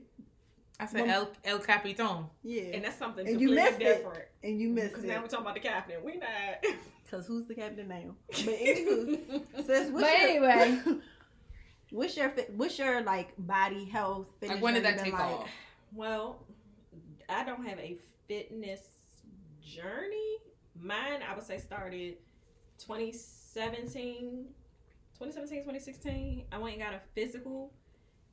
[0.79, 2.25] I said El El Capitan.
[2.43, 2.63] yeah.
[2.73, 3.97] And that's something And you completely missed it.
[3.97, 4.23] different.
[4.43, 4.89] And you missed it.
[4.93, 5.95] Because now we're talking about the captain.
[6.03, 6.27] We not.
[7.11, 8.15] Cause who's the captain now?
[8.29, 10.81] But anywho, sis, what's But your, anyway.
[11.91, 14.27] what's your what's your like body health?
[14.39, 15.21] Fitness Like when did that take like?
[15.21, 15.47] off?
[15.93, 16.45] Well,
[17.29, 18.81] I don't have a fitness
[19.61, 20.37] journey.
[20.79, 22.15] Mine, I would say, started
[22.79, 24.45] 2017,
[25.19, 26.45] 2017, 2016.
[26.51, 27.73] I went and got a physical,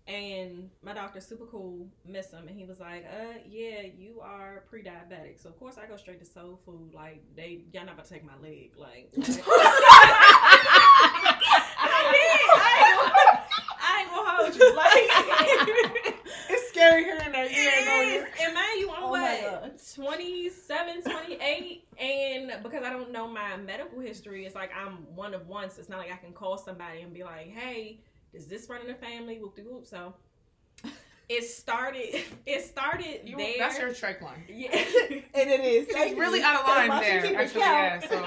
[0.06, 4.64] and my doctor, super cool, missed him, and he was like, "Uh, yeah, you are
[4.70, 6.94] pre-diabetic." So of course, I go straight to soul food.
[6.94, 9.12] Like they, y'all not about to take my leg, like.
[11.80, 12.40] I did.
[12.56, 13.42] I ain't gonna,
[13.82, 14.68] I ain't gonna hold you.
[14.76, 15.10] Like,
[16.88, 17.46] scary hearing that.
[17.50, 18.26] it Yeah, is.
[18.42, 19.80] And man, you on Oh my what?
[19.94, 21.84] 27, 28.
[22.00, 25.70] and because I don't know my medical history, it's like I'm one of one.
[25.70, 28.00] So it's not like I can call somebody and be like, hey,
[28.32, 29.38] does this run in the family?
[29.38, 29.86] Whoop de whoop.
[29.86, 30.14] So
[31.28, 33.54] it started, it started You, there.
[33.58, 34.44] that's your strike line.
[34.48, 34.70] yeah.
[35.34, 35.86] And it is.
[35.90, 37.36] It's really out of line there.
[37.40, 38.00] Actually, yeah.
[38.00, 38.18] So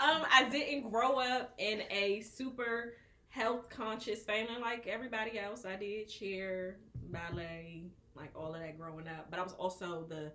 [0.00, 2.94] um, I didn't grow up in a super
[3.28, 5.64] health conscious family like everybody else.
[5.64, 6.76] I did cheer,
[7.12, 7.84] ballet,
[8.16, 9.26] like all of that growing up.
[9.30, 10.32] But I was also the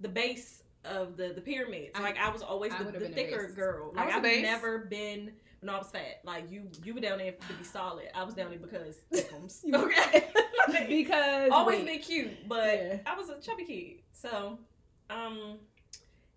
[0.00, 1.90] the base of the the pyramid.
[1.96, 3.54] So, like I was always I the, the thicker base.
[3.56, 3.92] girl.
[3.96, 4.42] I Like was a I've base.
[4.42, 5.32] never been.
[5.62, 6.20] No, I was fat.
[6.24, 8.06] Like you, you were down there to be solid.
[8.14, 9.64] I was down there because thickums.
[9.72, 10.28] okay.
[10.66, 11.86] Like, because always wait.
[11.86, 12.96] been cute, but Yeah.
[13.04, 13.96] I was a chubby kid.
[14.12, 14.58] So,
[15.10, 15.58] um,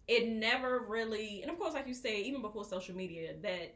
[0.05, 3.75] it never really, and of course, like you say, even before social media, that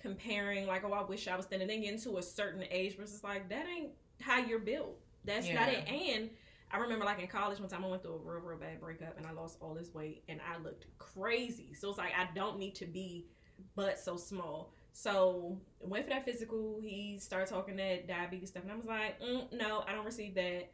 [0.00, 2.96] comparing, like, oh, I wish I was thin, and then getting to a certain age
[2.96, 4.96] versus like that ain't how you're built.
[5.28, 5.88] That's not it.
[5.88, 6.30] And
[6.70, 9.16] I remember, like in college, one time I went through a real, real bad breakup,
[9.16, 11.74] and I lost all this weight, and I looked crazy.
[11.74, 13.26] So it's like I don't need to be,
[13.74, 14.72] but so small.
[14.92, 16.80] So went for that physical.
[16.82, 20.34] He started talking that diabetes stuff, and I was like, mm, no, I don't receive
[20.34, 20.70] that.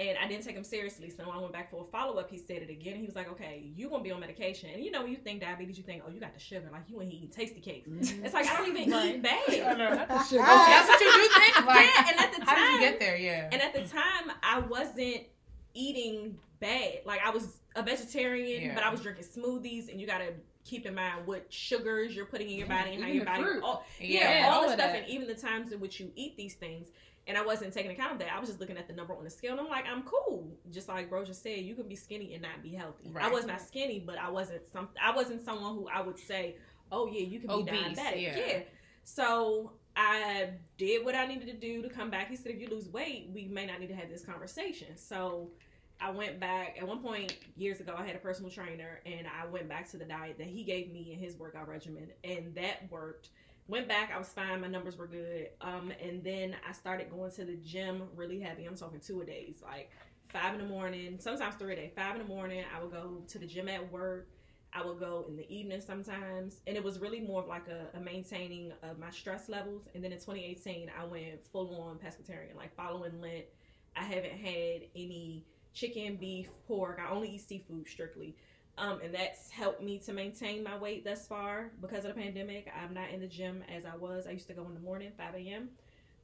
[0.00, 1.10] And I didn't take him seriously.
[1.10, 2.96] So when I went back for a follow up, he said it again.
[2.96, 4.70] He was like, okay, you gonna be on medication.
[4.72, 6.70] And you know, when you think diabetes, you think, oh, you got the sugar.
[6.72, 7.86] Like you ain't eating tasty cakes.
[7.86, 8.24] Mm-hmm.
[8.24, 9.38] It's like I don't even eat bad.
[9.50, 9.94] I know.
[9.94, 10.42] Not the sugar.
[10.46, 11.66] Oh, that's what you do think.
[11.66, 13.16] Like, yeah, and at the time, how did time, you get there?
[13.16, 13.48] Yeah.
[13.52, 15.24] and at the time, I wasn't
[15.74, 17.00] eating bad.
[17.04, 18.74] Like I was a vegetarian, Yeah.
[18.74, 20.32] but I was drinking smoothies, and you gotta
[20.64, 23.42] keep in mind what sugars you're putting in your body and how your the body.
[23.42, 23.62] fruit.
[23.62, 24.40] all- yeah.
[24.40, 25.02] yeah, all all the stuff, that.
[25.02, 26.88] and even the times in which you eat these things.
[27.26, 28.32] And I wasn't taking account of that.
[28.34, 30.48] I was just looking at the number on the scale, and I'm like, I'm cool.
[30.72, 33.12] Just like Bro just said, you can be skinny and not be healthy.
[33.20, 34.88] I was not skinny, but I wasn't some.
[35.00, 36.56] I wasn't someone who I would say,
[36.90, 38.22] oh yeah, you can be Obese, diabetic.
[38.22, 38.36] yeah.
[38.36, 38.58] yeah.
[39.04, 42.28] So I did what I needed to do to come back.
[42.28, 44.96] He said, if you lose weight, we may not need to have this conversation.
[44.96, 45.50] So
[46.00, 46.78] I went back.
[46.80, 49.96] At one point years ago, I had a personal trainer, and I went back to
[49.96, 53.28] the diet that he gave me and his workout regimen, and that worked.
[53.68, 54.60] Went back, I was fine.
[54.60, 55.50] My numbers were good.
[55.60, 58.64] Um, and then I started going to the gym really heavy.
[58.64, 59.90] I'm talking two a days, like
[60.28, 61.92] five in the morning, sometimes three a day.
[61.94, 64.28] Five in the morning, I would go to the gym at work.
[64.72, 67.96] I would go in the evening sometimes, and it was really more of like a,
[67.96, 69.88] a maintaining of my stress levels.
[69.94, 73.46] And then in 2018, I went full on pescatarian, like following Lent.
[73.96, 75.44] I haven't had any
[75.74, 77.00] chicken, beef, pork.
[77.04, 78.36] I only eat seafood strictly.
[78.80, 82.72] Um, and that's helped me to maintain my weight thus far because of the pandemic.
[82.82, 84.26] I'm not in the gym as I was.
[84.26, 85.68] I used to go in the morning, 5 a.m.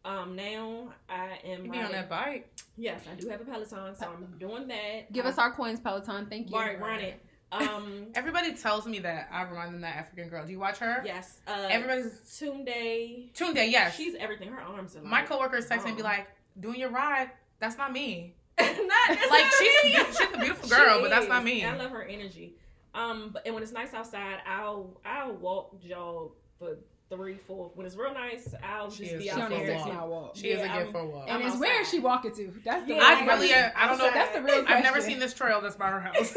[0.07, 2.49] Um, now I am You be on that bike.
[2.79, 5.13] Yes, I do have a Peloton, so I'm doing that.
[5.13, 6.27] Give us our coins, Peloton.
[6.31, 6.57] Thank you.
[6.57, 7.21] right, run it.
[7.53, 10.47] Um, Everybody tells me that I remind them that African girl.
[10.47, 11.03] Do you watch her?
[11.05, 11.41] yes.
[11.47, 13.33] Uh, Everybody's Tunde.
[13.35, 13.71] Tunde.
[13.71, 13.97] Yes.
[13.97, 14.49] She's everything.
[14.49, 17.33] Her arms are like, My coworkers text me and be like, "Doing your ride?
[17.59, 20.05] That's not me." not, Like not she's me.
[20.07, 21.65] she's a beautiful girl, She but that's not me.
[21.65, 22.55] I love her energy.
[22.95, 26.77] Um, but and when it's nice outside, I'll I'll walk jog for
[27.11, 27.71] three, four.
[27.75, 29.67] When it's real nice, I'll She just is be She so out on a there.
[29.67, 29.95] six walk.
[29.95, 30.31] mile walk.
[30.37, 31.29] She is a Yeah, gift I'm- for a walk.
[31.29, 31.91] And I'm it's where is outside.
[31.91, 32.53] she walking to?
[32.65, 33.65] That's the Yeah, real I really, question.
[33.65, 34.05] uh, I don't know.
[34.07, 34.17] Outside.
[34.21, 34.77] That's the real question.
[34.77, 36.35] I've never seen this trail that's by her house.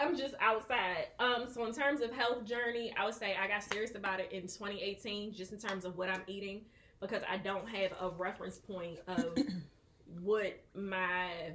[0.00, 1.08] I'm just outside.
[1.18, 4.30] Um, so in terms of health journey, I would say I got serious about it
[4.30, 6.60] in 2018, just in terms of what I'm eating,
[7.00, 9.36] because I don't have a reference point of
[10.22, 11.52] what my,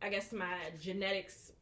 [0.00, 1.52] I guess my genetics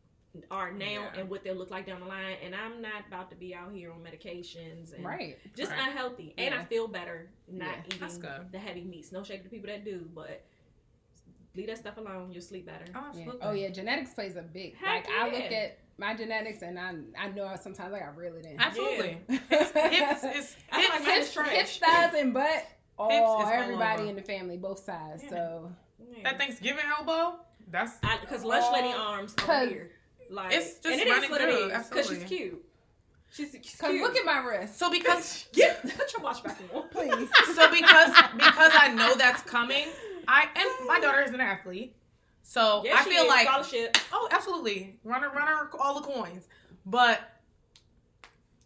[0.50, 1.10] are now Yeah.
[1.18, 2.36] and what they'll look like down the line.
[2.44, 5.38] And I'm not about to be out here on medications and Right.
[5.56, 5.88] just Right.
[5.88, 6.34] unhealthy.
[6.38, 8.52] And I feel better not Yeah, eating good.
[8.52, 9.10] the heavy meats.
[9.10, 10.44] No shade to people that do, but
[11.56, 12.30] leave that stuff alone.
[12.30, 12.84] You'll sleep better.
[12.94, 13.32] Oh, Yeah.
[13.42, 14.76] Oh yeah, genetics plays a big.
[14.76, 18.10] Heck like I look at my genetics and I I know I sometimes like I
[18.14, 18.60] really didn't.
[18.64, 19.18] Absolutely.
[19.28, 19.38] Yeah.
[19.50, 21.48] It's, it's, it's, I feel like mine is hips, trash.
[21.50, 22.66] hips, thighs, and butt.
[23.00, 25.22] Oh, all everybody in the family, both sides.
[25.24, 25.30] Yeah.
[25.30, 25.72] So
[26.22, 27.36] that Thanksgiving elbow.
[27.70, 29.00] That's Because lunch lady Oh.
[29.00, 29.90] arms Cause- over here.
[30.28, 31.88] Like It's just and it is running what through, is.
[31.88, 32.64] Because she's cute.
[33.32, 34.02] She's, she's Cause cute.
[34.02, 34.78] look at my wrist.
[34.78, 36.88] so because Get put your watch back on.
[36.90, 37.28] Please.
[37.54, 39.86] so because because I know that's coming.
[40.28, 41.94] I and my daughter is an athlete,
[42.42, 43.28] so Yeah, I she feel is.
[43.28, 43.96] like scholarship.
[44.12, 46.46] oh, absolutely, runner, runner, all the coins.
[46.86, 47.29] But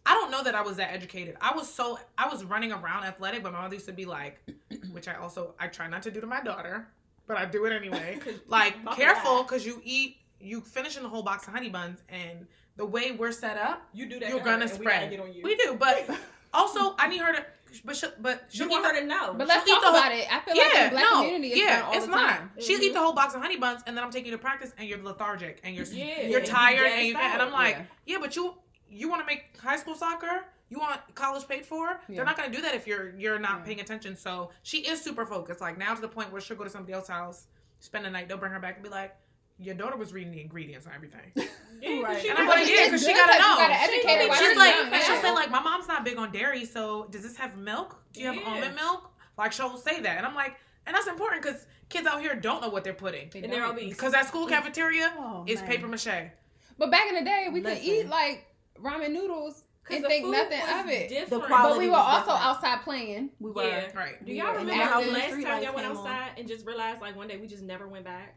[0.05, 1.35] I don't know that I was that educated.
[1.41, 4.39] I was so I was running around athletic, but my mother used to be like,
[4.91, 6.87] which I also I try not to do to my daughter,
[7.27, 8.19] but I do it anyway.
[8.47, 12.45] Like careful because you eat you finishing the whole box of honey buns, and
[12.77, 14.29] the way we're set up, You do that.
[14.29, 14.99] you're gonna and We, spread.
[14.99, 15.41] gotta get on you.
[15.43, 16.07] We do, but
[16.53, 17.45] also I need her to.
[17.83, 19.33] But she, but you she'll want eat her to know.
[19.33, 20.27] But let's She'll talk the whole- about it.
[20.31, 22.29] I feel like yeah, the black no, community is yeah, done all it's the not.
[22.29, 22.51] time.
[22.59, 22.83] She'll Mhm.
[22.83, 24.87] eat the whole box of honey buns, and then I'm taking you to practice, and
[24.87, 27.83] you're lethargic, and you're yeah, you're and tired, gassed and, you, and I'm like, Yeah.
[28.05, 28.53] yeah, but you
[28.95, 30.45] you want to make high school soccer?
[30.69, 31.99] You want college paid for?
[32.07, 32.15] Yeah.
[32.17, 33.65] They're not going to do that if you're you're not Yeah.
[33.65, 34.15] paying attention.
[34.15, 35.61] So she is super focused.
[35.61, 37.47] Like now to the point where she'll go to somebody else's house,
[37.79, 38.27] spend the night.
[38.27, 39.15] They'll bring her back and be like,
[39.59, 41.31] your daughter was reading the ingredients and everything.
[41.35, 42.25] yeah, 'cause Right.
[42.25, 42.75] And I'm knows like, it.
[42.75, 43.57] yeah, It's 'cause she good gotta 'cause you know.
[43.57, 45.21] gotta She her She's like, young, and she'll yeah.
[45.21, 48.01] say like, my mom's not big on dairy, so does this have milk?
[48.13, 48.49] Do you have Yeah.
[48.49, 49.11] almond milk?
[49.37, 52.61] Like she'll say that, and I'm like, and that's important because kids out here don't
[52.61, 53.29] know what they're putting.
[53.29, 53.93] They and they're obese.
[53.93, 55.69] Because that school cafeteria Oh, is man.
[55.69, 56.31] paper mache.
[56.77, 58.45] But back in the day, we could eat like
[58.81, 61.09] ramen noodles and the think food nothing was of it.
[61.09, 61.29] Different.
[61.29, 62.45] The But we were also different.
[62.45, 63.29] outside playing.
[63.39, 63.63] We were.
[63.63, 63.91] Yeah.
[63.95, 64.25] Right.
[64.25, 66.07] Do y'all were- and remember after the the last time y'all went came on.
[66.07, 68.35] outside and just realized like one day we just never went back?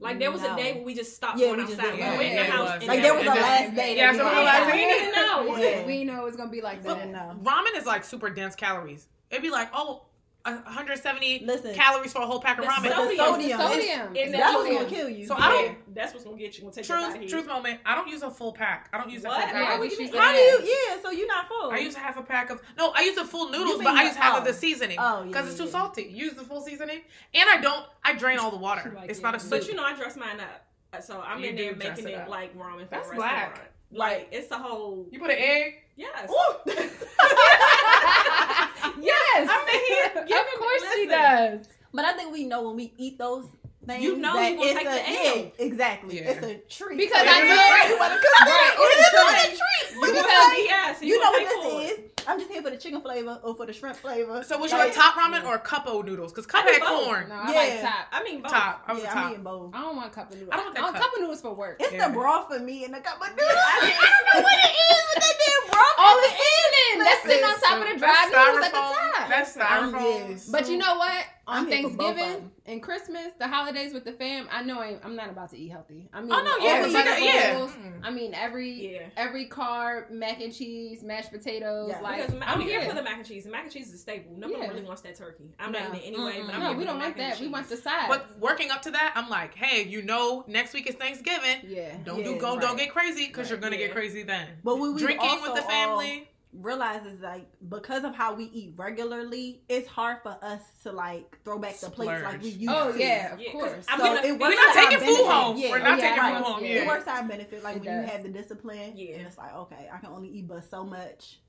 [0.00, 0.54] Like there was No.
[0.54, 1.96] a day where we just stopped Yeah, going we just outside.
[1.96, 2.82] didn't we went in the Yeah, house.
[2.86, 3.96] Like there was a last day.
[3.96, 5.84] Yeah, so we we were realized we didn't know.
[5.86, 6.98] We know it's gonna be like that.
[6.98, 7.44] didn't.
[7.44, 9.06] Ramen is like super dense calories.
[9.30, 10.06] It'd be like, oh,
[10.44, 12.82] 170 Listen, calories for a whole pack of ramen.
[12.82, 13.18] but Sodium.
[13.18, 14.12] sodium, is- Sodium.
[14.32, 15.26] that's what's gonna kill you.
[15.26, 16.64] So I don't- that's what's gonna get you.
[16.64, 17.28] Gonna take Truth, body.
[17.28, 17.80] truth moment.
[17.86, 18.90] I don't use a full pack.
[18.92, 19.54] I don't use a full pack.
[19.54, 20.60] Yeah, Why we would you should be- How do you?
[20.90, 21.70] Yeah, so you're not full.
[21.70, 22.90] I use half a pack of no.
[22.94, 24.46] I use the full noodles, but I use the- half of oh.
[24.46, 25.70] the seasoning Oh, yeah, because it's too yeah.
[25.70, 26.02] salty.
[26.02, 27.00] Use the full seasoning,
[27.32, 27.86] and I don't.
[28.04, 28.92] I drain all the water.
[28.94, 29.30] Like, it's yeah.
[29.30, 29.50] not a soup.
[29.50, 32.14] But you know, I dress mine up, Uh, so I'm You in there making it
[32.18, 33.70] it, like ramen That's black.
[33.90, 35.84] Like it's a whole you put an egg.
[35.96, 36.30] yes.
[39.00, 39.48] yes.
[39.50, 41.08] I'm in here of giving- course she listen.
[41.08, 41.68] does.
[41.92, 43.46] But I think we know when we eat those
[43.86, 44.02] things.
[44.02, 45.36] You know that you it's take a, the L.
[45.36, 46.16] Yeah, exactly.
[46.16, 46.30] Yeah.
[46.30, 46.98] It's a treat.
[46.98, 47.90] Because So I it's know- a treat.
[47.90, 48.80] You want to cook Right, it?
[48.80, 49.58] it's It's a a treat.
[49.60, 49.94] treat.
[49.94, 52.00] You Because- know, yes, you know what this it.
[52.00, 52.10] is.
[52.26, 54.42] I'm just here for the chicken flavor or for the shrimp flavor.
[54.44, 56.32] So was you Like, a top ramen or a cup of noodles?
[56.32, 57.04] Because cup I do had both.
[57.06, 57.28] corn.
[57.28, 57.58] No, I Yeah.
[57.58, 58.06] like top.
[58.12, 58.52] I mean, both.
[58.52, 58.82] Top.
[58.86, 59.30] I was Yeah, a I'm top.
[59.32, 59.74] eating both.
[59.74, 60.50] I don't want cup of noodles.
[60.52, 61.02] I don't want that want cup.
[61.04, 61.76] cup of noodles for work.
[61.80, 62.08] It's Yeah.
[62.08, 63.46] the broth for me and the cup of noodles.
[63.46, 65.94] I don't know what it is, but that damn broth.
[65.98, 66.40] All the the end.
[66.40, 69.28] seasoning that's sitting on top of the dry noodles at the top.
[69.28, 70.30] That's I'm styrofoam.
[70.30, 70.48] yes.
[70.48, 71.24] But you know what?
[71.46, 74.96] On I'm here for Thanksgiving and Christmas, the holidays with the fam, I know I,
[75.04, 76.08] I'm not about to eat healthy.
[76.12, 77.04] I mean, Oh, no, all yeah, the you yeah.
[77.42, 77.70] vegetables.
[77.72, 78.00] Mm.
[78.02, 79.02] I mean, every Yeah.
[79.18, 81.88] every carb, mac and cheese, mashed potatoes.
[81.90, 82.00] Yeah.
[82.00, 82.88] like Because I'm here good.
[82.88, 83.44] for the mac and cheese.
[83.44, 84.32] The mac and cheese is a staple.
[84.36, 84.68] Nobody Yeah.
[84.68, 85.52] really wants that turkey.
[85.58, 85.80] I'm No.
[85.80, 86.46] not eating it anyway, Mm-mm.
[86.46, 87.40] but I'm No, here we for don't the want mac and that.
[87.40, 88.08] We want the side.
[88.08, 91.58] But working up to that, I'm like, hey, you know, next week is Thanksgiving.
[91.64, 91.96] yeah.
[92.04, 92.60] Don't do go, right.
[92.62, 93.86] don't get crazy because Right, you're gonna yeah.
[93.88, 94.48] get crazy then.
[94.64, 96.30] But we, we Drinking with the family.
[96.56, 101.38] Realize is like because of how we eat regularly, it's hard for us to like
[101.44, 102.60] throw back the plates like we Splurge.
[102.62, 102.98] used Oh to.
[102.98, 103.86] yeah, of Yeah, 'cause course.
[103.90, 105.56] So gonna- it we're works We're not to our taking food home.
[105.56, 106.36] Yeah, We're not yeah, taking right.
[106.36, 106.64] food home.
[106.64, 106.70] Yeah.
[106.70, 106.86] It Yeah.
[106.86, 108.92] works our benefit, like It when you have the discipline.
[108.96, 109.16] Yeah.
[109.16, 111.40] And it's like, okay, I can only eat but so much.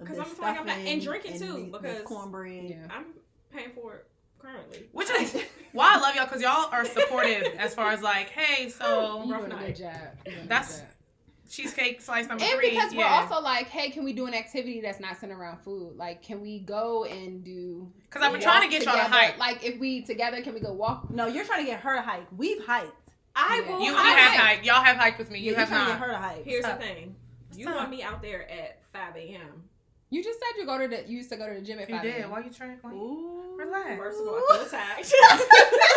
[0.00, 2.64] of 'Cause this I'm like, I'm not- and drinking and too, the- because- cornbread.
[2.70, 2.86] Yeah.
[2.90, 3.06] I'm
[3.52, 4.06] paying for it
[4.38, 4.88] currently.
[4.92, 5.36] Which is
[5.72, 9.40] why I love y'all because y'all are supportive as far as like, hey, so rough
[9.40, 9.76] doing night.
[9.76, 9.92] job.
[10.24, 10.88] You doing a good That's job.
[11.50, 12.70] Cheesecake slice number and three.
[12.70, 15.96] because we're also like, hey, can we do an activity that's not centered around food?
[15.96, 17.90] Like, can we go and do?
[18.04, 19.36] Because I've been trying to get y'all to hike.
[19.38, 21.10] Like, if we together, can we go walk?
[21.10, 22.26] No, you're trying to get her to hike.
[22.36, 22.92] We've hiked.
[23.36, 23.72] I Yeah.
[23.72, 23.80] will.
[23.84, 24.40] You, you I have hike.
[24.40, 24.64] hiked.
[24.64, 25.38] Y'all have hiked with me.
[25.40, 26.00] You you're have trying to not.
[26.00, 26.44] get her to hike.
[26.44, 27.14] Here's the thing.
[27.56, 27.76] You Stop.
[27.76, 29.64] want me out there at 5 a.m.
[30.12, 31.04] You just said you go to the.
[31.08, 32.02] You used to go to the gym at You five.
[32.04, 32.16] did.
[32.16, 32.30] a.m.
[32.30, 32.78] Why you trying?
[32.82, 32.96] Why you...
[32.96, 33.56] Ooh.
[33.56, 33.96] Relax.
[33.98, 35.12] First of all, I feel attacked.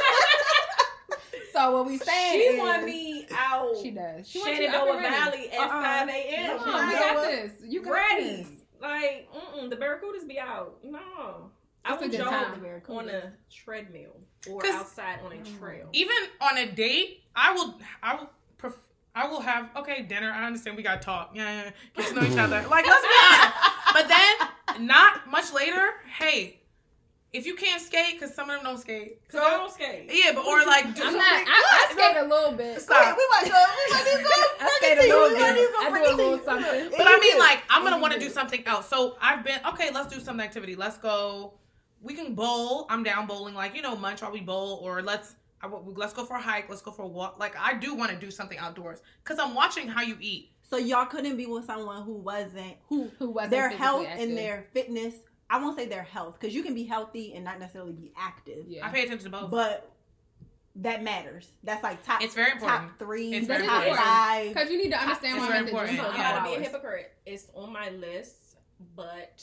[1.54, 4.28] So what we saying she is, want me out She does.
[4.28, 5.16] She wants you up Shenandoah and ready.
[5.16, 5.84] Valley at Uh-uh.
[5.84, 6.48] 5 a.m.
[6.48, 7.28] No, Come on, we you got what?
[7.30, 7.52] this.
[7.66, 8.24] You got ready.
[8.24, 8.48] this.
[8.82, 10.78] Like, mm-mm, the Barracudas be out.
[10.84, 11.52] No.
[11.86, 12.82] I It's a will jog time.
[12.89, 14.16] on a treadmill
[14.50, 15.60] or outside on a mm.
[15.60, 15.88] trail.
[15.94, 17.80] Even on a date, I will.
[18.02, 18.30] I will.
[18.58, 20.32] Pref- I will have okay dinner.
[20.32, 21.32] I understand we got to talk.
[21.36, 21.72] Yeah, yeah, yeah.
[21.96, 22.66] get to know each other.
[22.70, 23.54] Like let's be honest.
[23.94, 25.92] But then, not much later.
[26.18, 26.62] Hey,
[27.34, 29.28] if you can't skate, because some of them don't skate.
[29.28, 30.10] Cause I don't skate.
[30.13, 31.24] Yeah, but or like do I'm not.
[31.26, 32.80] I, I skate a little bit.
[32.82, 33.17] Stop.
[33.17, 33.65] We might go.
[33.78, 34.30] We might need to go.
[34.62, 35.24] I skate a bring it to you.
[35.24, 35.56] little bit.
[35.56, 36.91] need to go I do a little something.
[36.98, 38.88] But I mean, like, I'm gonna want to do something else.
[38.88, 39.89] So I've been okay.
[39.91, 40.76] Let's do some activity.
[40.76, 41.56] Let's go.
[42.02, 42.86] We can bowl.
[42.89, 43.56] I'm down bowling.
[43.56, 46.69] Like you know, munch while we bowl, or let's I, let's go for a hike.
[46.69, 47.39] Let's go for a walk.
[47.39, 50.52] Like I do want to do something outdoors because I'm watching how you eat.
[50.62, 54.30] So y'all couldn't be with someone who wasn't who Who wasn't their health active.
[54.30, 55.15] and their fitness.
[55.54, 58.66] I won't say their health because you can be healthy and not necessarily be active,
[58.68, 58.88] Yeah.
[58.88, 59.52] I pay attention to both.
[59.52, 59.92] but
[60.78, 61.48] that matters.
[61.63, 62.24] That's like top.
[62.24, 62.89] It's very important.
[62.89, 64.04] Top three, It's very top important.
[64.04, 64.48] five.
[64.54, 66.00] Because you need to understand It's why very I'm at the gym important.
[66.00, 66.24] for a I'm Yeah.
[66.24, 67.13] couple not to be a hypocrite.
[67.28, 68.56] It's on my list,
[68.96, 69.38] but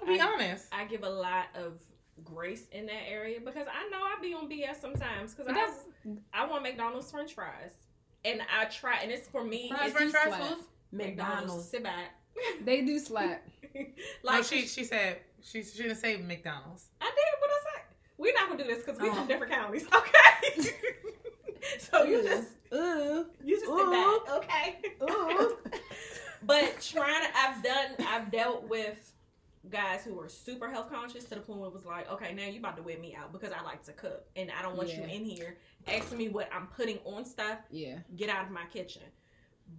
[0.00, 1.78] to be I- honest, I give a lot of
[2.24, 5.84] grace in that area because I know I be on BS sometimes because I that's
[6.32, 7.74] I want McDonald's French fries
[8.24, 9.68] and I try and it's for me.
[9.68, 10.40] fries, It's French fries, slap.
[10.48, 10.66] foods.
[10.92, 11.68] McDonald's.
[11.68, 12.12] Sit back.
[12.64, 13.42] they do slap.
[14.22, 16.88] Like no, she she said she she didn't say McDonald's.
[17.00, 17.82] I did what I said.
[18.16, 19.10] We're not gonna do this because we're Oh.
[19.10, 19.18] Uh-huh.
[19.20, 19.86] from different counties.
[19.94, 20.70] Okay.
[21.78, 23.90] so you just Ooh, you just sit Ooh.
[23.90, 24.36] back.
[24.36, 24.78] Okay.
[25.02, 25.56] ooh.
[26.42, 29.12] But trying to, I've done, I've dealt with
[29.70, 32.44] guys who were super health conscious to the point where it was like, okay, now
[32.46, 34.90] you about to wear me out because I like to cook and I don't want
[34.90, 35.06] Yeah.
[35.06, 35.56] you in here
[35.88, 37.58] asking me what I'm putting on stuff.
[37.70, 37.98] Yeah.
[38.16, 39.02] Get out of my kitchen.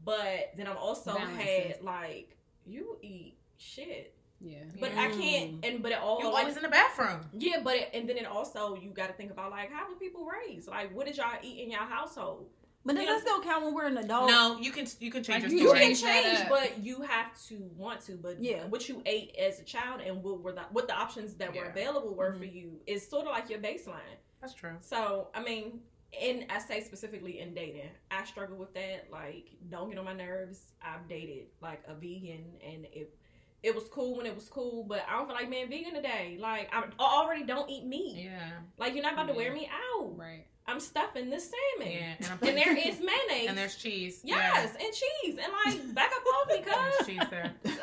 [0.04, 1.38] But then I've also Balances.
[1.46, 4.64] had like, you eat shit, Yeah.
[4.80, 7.22] but I can't, and but it all You like, always in the bathroom.
[7.34, 9.96] yeah, but it, and then it also you got to think about like how were
[9.96, 10.68] people raised?
[10.68, 12.50] Like, what did y'all eat in y'all household?
[12.88, 14.30] But does You that still count when we're an adult?
[14.30, 16.50] No, you can you can change Like, your you You can change that change, up.
[16.50, 18.12] but you have to want to.
[18.16, 18.68] But Yeah.
[18.68, 21.64] what you ate as a child and what were the what the options that were
[21.66, 22.38] available were Mhm.
[22.38, 24.18] for you is sort of like your baseline.
[24.40, 24.78] That's true.
[24.82, 25.82] So I mean,
[26.22, 29.08] and I say specifically in dating, I struggle with that.
[29.10, 30.74] Like, don't get on my nerves.
[30.80, 33.18] I've dated like a vegan, and it
[33.66, 36.38] it was cool when it was cool, but I don't feel like being vegan today.
[36.40, 38.26] Like, I already don't eat meat.
[38.26, 40.16] Yeah, Like, you're not about to wear me out.
[40.18, 40.46] Right.
[40.68, 42.14] I'm stuffing this salmon, yeah.
[42.18, 43.50] And, I'm and there is mayonnaise.
[43.50, 44.22] and there's cheese.
[44.24, 47.08] Yes, and cheese, and like back up off me, There's cuz.
[47.08, 47.54] cheese there.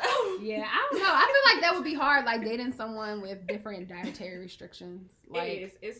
[0.41, 1.09] Yeah, I don't know.
[1.09, 5.11] I feel like that would be hard, like dating someone with different dietary restrictions.
[5.29, 5.71] Like, it is.
[5.81, 5.99] It's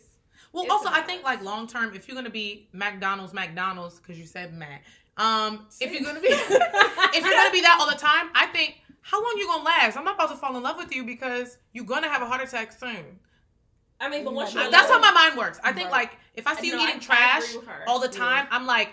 [0.52, 4.18] Well, It's also, I think like long term, if you're gonna be McDonald's, McDonald's, because
[4.20, 4.84] you said Mac.
[5.16, 8.82] Um, if you're gonna be, if you're gonna be that all the time, I think
[9.04, 9.98] how long you gonna last?
[9.98, 12.42] I'm not about to fall in love with you because you're gonna have a heart
[12.42, 13.20] attack soon.
[14.00, 15.60] I mean, but once you that's how my mind works.
[15.64, 16.10] I think Right.
[16.10, 17.84] like if I see you No, eating trash agree with her.
[17.88, 18.18] all the Yeah.
[18.20, 18.90] time, I'm like,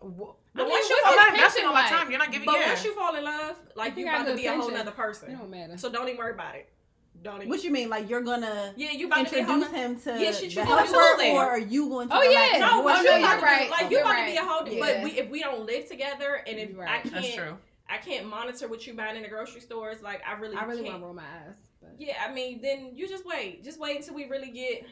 [0.00, 2.10] wh- But I mean, once you what's I'm his not investing all my time.
[2.10, 2.68] You're not giving But yeah.
[2.68, 4.74] once you fall in love, like you you about to good be a whole pension,
[4.74, 5.36] nother it person.
[5.36, 5.76] don't matter.
[5.76, 6.70] So don't even worry about it.
[7.22, 7.48] Don't even.
[7.48, 7.88] What you mean?
[7.88, 9.76] Like you're gonna yeah, you about to be introduce nother.
[9.76, 11.32] him to Yeah, she the should health absolutely.
[11.32, 12.14] work, or are you going to?
[12.16, 12.38] Oh, yeah.
[12.52, 13.64] like, No, what no, you you about you're to right.
[13.66, 14.68] be, like you You're about to be a whole.
[14.68, 14.80] Yeah.
[14.80, 17.58] But we, if we don't live together, and if You're I can't, That's true.
[17.94, 20.02] I can't monitor what you buying in the grocery stores.
[20.02, 21.00] Like I really, I really want can't.
[21.00, 21.54] to roll my eyes.
[21.80, 21.92] But.
[21.98, 23.62] Yeah, I mean, then you just wait.
[23.64, 24.82] Just wait until we really get.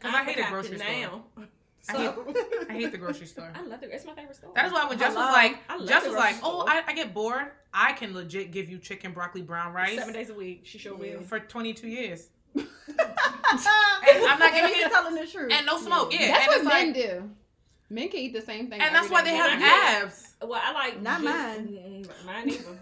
[0.00, 0.88] 'Cause I I'm hate a adopted grocery store.
[1.00, 1.24] now.
[1.38, 1.42] I
[1.80, 2.24] So
[2.68, 3.50] I hate the grocery store.
[3.54, 3.90] I love it.
[3.92, 4.50] It's my favorite store.
[4.54, 5.32] That is why when Jess was Hello.
[5.32, 6.64] like, Jess was like, grocery oh.
[6.68, 7.52] I, I get bored.
[7.72, 10.62] I can legit give you chicken, broccoli, brown rice seven days a week.
[10.64, 11.16] She sure Yeah.
[11.16, 11.22] will.
[11.22, 12.28] for 22 years.
[12.54, 15.52] and I'm not giving He's it- telling the truth.
[15.52, 16.12] And no smoke.
[16.12, 16.28] Yeah.
[16.28, 17.30] That's and what it's men like, do.
[17.94, 18.80] Men can eat the same thing.
[18.80, 19.48] And that's why they Yeah.
[19.48, 20.02] have Yeah.
[20.04, 20.34] abs.
[20.42, 22.06] Well, I like Not just- mine.
[22.26, 22.78] Mine either.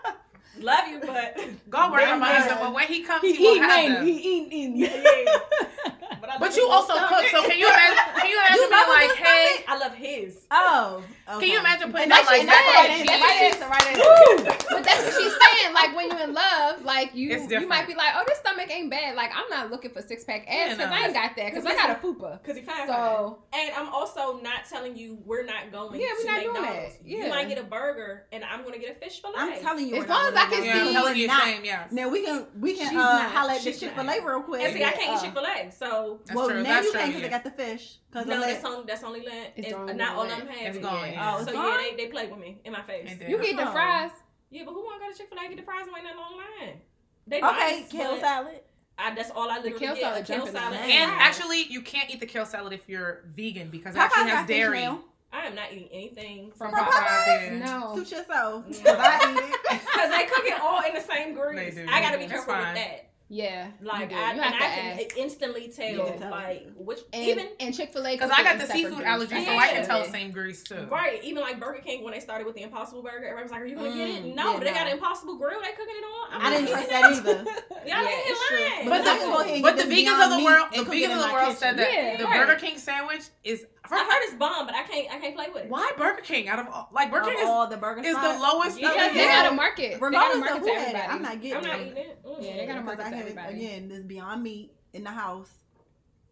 [0.60, 1.38] Love you, but
[1.68, 2.38] God worry Damn about right.
[2.40, 4.06] himself, but when he comes, he he, won't have them.
[4.06, 4.76] He eating in.
[4.76, 4.88] yeah.
[6.20, 7.96] But, I but you also cook, so can you imagine?
[8.16, 10.46] Can you imagine you being like, hey, I love his.
[10.50, 11.40] Oh, okay.
[11.40, 13.04] can you imagine putting that like that?
[13.06, 14.66] That's right answer, right answer.
[14.70, 15.74] But that's what she's saying.
[15.74, 18.90] Like when you're in love, like you, you might be like, oh, this stomach ain't
[18.90, 19.16] bad.
[19.16, 20.96] Like I'm not looking for six pack abs because yeah, no.
[20.96, 22.42] I ain't got that because I got a fupa.
[22.42, 26.00] Because you find so, and I'm also not telling you we're not going.
[26.00, 26.92] Yeah, we're not doing that.
[27.04, 27.24] Yeah.
[27.24, 29.34] You might get a burger, and I'm gonna get a fish fillet.
[29.36, 31.64] I'm telling you, as long as I can see, I'm telling you, shame.
[31.64, 31.92] Yes.
[31.92, 34.62] Now we can we can uh, holler at the Chick Fil A real quick.
[34.62, 36.05] And see, I can't eat Chick Fil A, so.
[36.24, 36.62] That's well, true.
[36.62, 37.26] now that's you can because yeah.
[37.26, 37.98] I got the fish.
[38.12, 39.50] Cause no, that's, that's only Lent.
[39.56, 40.56] It's, not all I'm having.
[40.58, 41.14] It's gone.
[41.18, 41.68] Oh, it's so gone?
[41.68, 43.10] yeah, they, they played with me in my face.
[43.28, 44.10] You get the fries.
[44.50, 46.04] Yeah, but who want to go to Chick Fil A get the fries and wait
[46.04, 46.80] that long line?
[47.26, 48.60] They okay, nice, kale salad.
[48.98, 50.78] I, that's all I literally the kale salad, kale salad.
[50.78, 54.46] And actually, you can't eat the kale salad if you're vegan because it actually has
[54.46, 54.88] dairy.
[55.32, 57.26] I am not eating anything from, from Popeyes.
[57.26, 57.64] Popeyes.
[57.64, 61.76] No, suit yourself because I they cook it all in the same grease.
[61.90, 63.10] I got to be careful with that.
[63.28, 65.16] Yeah, like you I, you I, can ask.
[65.16, 66.30] instantly tell, yeah.
[66.30, 69.44] like which and, even and Chick Fil A because I got the seafood allergy, yeah.
[69.46, 70.86] so I can tell the same grease too.
[70.88, 73.62] Right, even like Burger King when they started with the Impossible Burger, everybody was like,
[73.62, 74.74] "Are you gonna mm, get it?" Mm, no, yeah, they no.
[74.74, 75.60] got an Impossible Grill.
[75.60, 76.40] They cooking it on.
[76.40, 77.44] I'm I did not trust that either.
[77.86, 81.56] Y'all yeah, But, but but the vegans of the world, the vegans of the world
[81.56, 85.12] said that the Burger King sandwich is I heard it's bomb, but I can't.
[85.12, 85.70] I can't play with it.
[85.70, 86.48] Why Burger King?
[86.48, 88.36] Out of all, like Burger King is all the burger is spots?
[88.36, 88.80] the lowest.
[88.80, 89.12] Yeah.
[89.12, 90.00] they got a market.
[90.00, 91.56] They got of market had it, I'm not getting.
[91.56, 92.24] I'm not eating it.
[92.24, 92.36] Mm.
[92.40, 93.66] Yeah, they got a market I to had, everybody.
[93.66, 95.50] Again, this Beyond Meat in the house,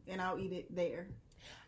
[0.08, 1.08] and I'll eat it there.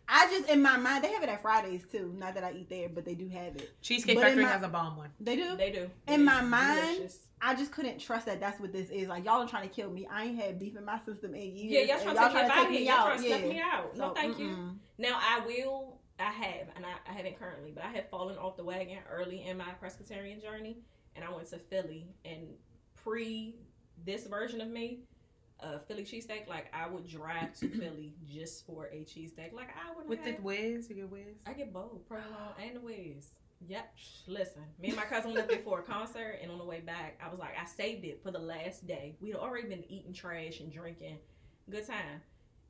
[0.09, 2.15] I just in my mind they have it at Fridays too.
[2.17, 3.73] Not that I eat there, but they do have it.
[3.83, 5.11] Cheesecake but Factory my, has a bomb one.
[5.21, 5.57] They do.
[5.57, 5.91] They do.
[6.07, 7.19] In it my mind, delicious.
[7.41, 9.09] I just couldn't trust that that's what this is.
[9.09, 10.07] Like y'all are trying to kill me.
[10.11, 11.89] I ain't had beef in my system in years.
[11.89, 12.97] Yeah, y'all trying, y'all to, take, trying to take me out.
[12.97, 13.53] Y'all trying to yeah.
[13.53, 13.97] me out.
[13.97, 14.41] No, so, thank mm-mm.
[14.41, 14.79] you.
[14.99, 15.99] Now I will.
[16.19, 19.45] I have, and I, I haven't currently, but I have fallen off the wagon early
[19.45, 20.79] in my pescatarian journey,
[21.15, 22.47] and I went to Philly and
[22.95, 23.57] pre
[24.07, 25.01] this version of me
[25.61, 29.53] a Philly cheesesteak, like I would drive to Philly just for a cheesesteak.
[29.53, 31.37] Like I would with the Wiz, you get Wiz.
[31.47, 33.31] I get both provolone and the Wiz.
[33.67, 33.95] Yep.
[34.27, 37.19] Listen, me and my cousin left there for a concert, and on the way back,
[37.25, 39.17] I was like, I saved it for the last day.
[39.21, 41.17] We'd already been eating trash and drinking.
[41.71, 42.21] Good time.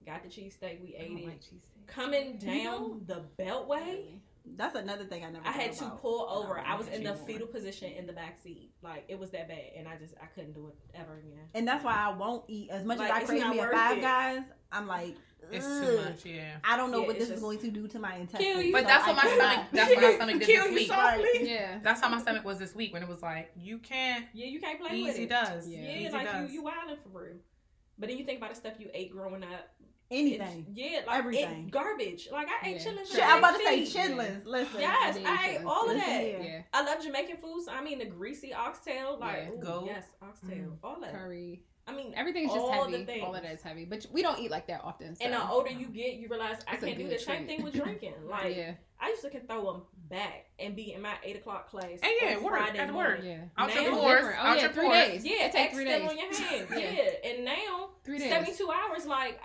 [0.07, 0.81] Got the cheesesteak.
[0.81, 1.27] We ate it.
[1.27, 1.41] Like
[1.89, 3.85] Coming down the Beltway.
[3.85, 4.21] Really?
[4.57, 5.47] That's another thing I never.
[5.47, 6.61] I had to pull over.
[6.61, 8.71] I was in the fetal position in the back seat.
[8.83, 11.49] Like it was that bad, and I just I couldn't do it ever again.
[11.55, 13.99] And that's why I won't eat as much like, as I crave me a Five
[13.99, 14.01] it.
[14.01, 14.43] Guys.
[14.73, 15.17] I'm like.
[15.53, 16.57] It's too much, yeah.
[16.65, 18.73] I don't know yeah, what this is going to do to my intestines.
[18.73, 19.67] But so that's what I my stomach.
[19.71, 20.89] That's what my stomach did this week.
[20.89, 21.29] Softly.
[21.43, 24.25] Yeah, that's how my stomach was this week when it was like, you can't.
[24.35, 25.29] Yeah, you can't play with it.
[25.29, 25.69] Does.
[25.69, 26.51] Yeah, yeah easy like does.
[26.51, 27.37] you, you wilding for real.
[27.99, 29.71] But then you think about the stuff you ate growing up
[30.11, 30.67] anything.
[30.69, 31.69] It's, yeah, like everything.
[31.69, 32.29] garbage.
[32.31, 32.93] Like I ate yeah.
[32.93, 33.21] chitlins.
[33.23, 34.45] I'm about to say chitlins.
[34.45, 34.51] Yeah.
[34.51, 34.81] Listen.
[34.81, 36.23] Yes, I, I ate all of that.
[36.23, 36.63] Yeah.
[36.73, 37.65] I love Jamaican food.
[37.65, 39.71] So I mean the greasy oxtail, like yeah.
[39.71, 40.77] Ooh, yes, oxtail, mm.
[40.83, 41.63] all that curry.
[41.89, 43.21] I mean, everything's just heavy.
[43.21, 45.15] All of that is heavy, but we don't eat like that often.
[45.15, 45.25] So.
[45.25, 47.75] And the older you get, you realize it's I can't do the same thing with
[47.75, 48.15] drinking.
[48.29, 48.73] Like, yeah.
[49.01, 52.01] I used to can throw them back and be in my eight o'clock class.
[52.03, 53.21] And yeah, work Friday at work.
[53.23, 55.25] Yeah, out now, your pores, oh, yeah, three days.
[55.25, 56.09] Yeah, it takes three days.
[56.09, 56.33] on your
[56.81, 57.11] yeah.
[57.25, 58.31] and now three days.
[58.31, 59.07] seventy-two hours.
[59.07, 59.39] Like,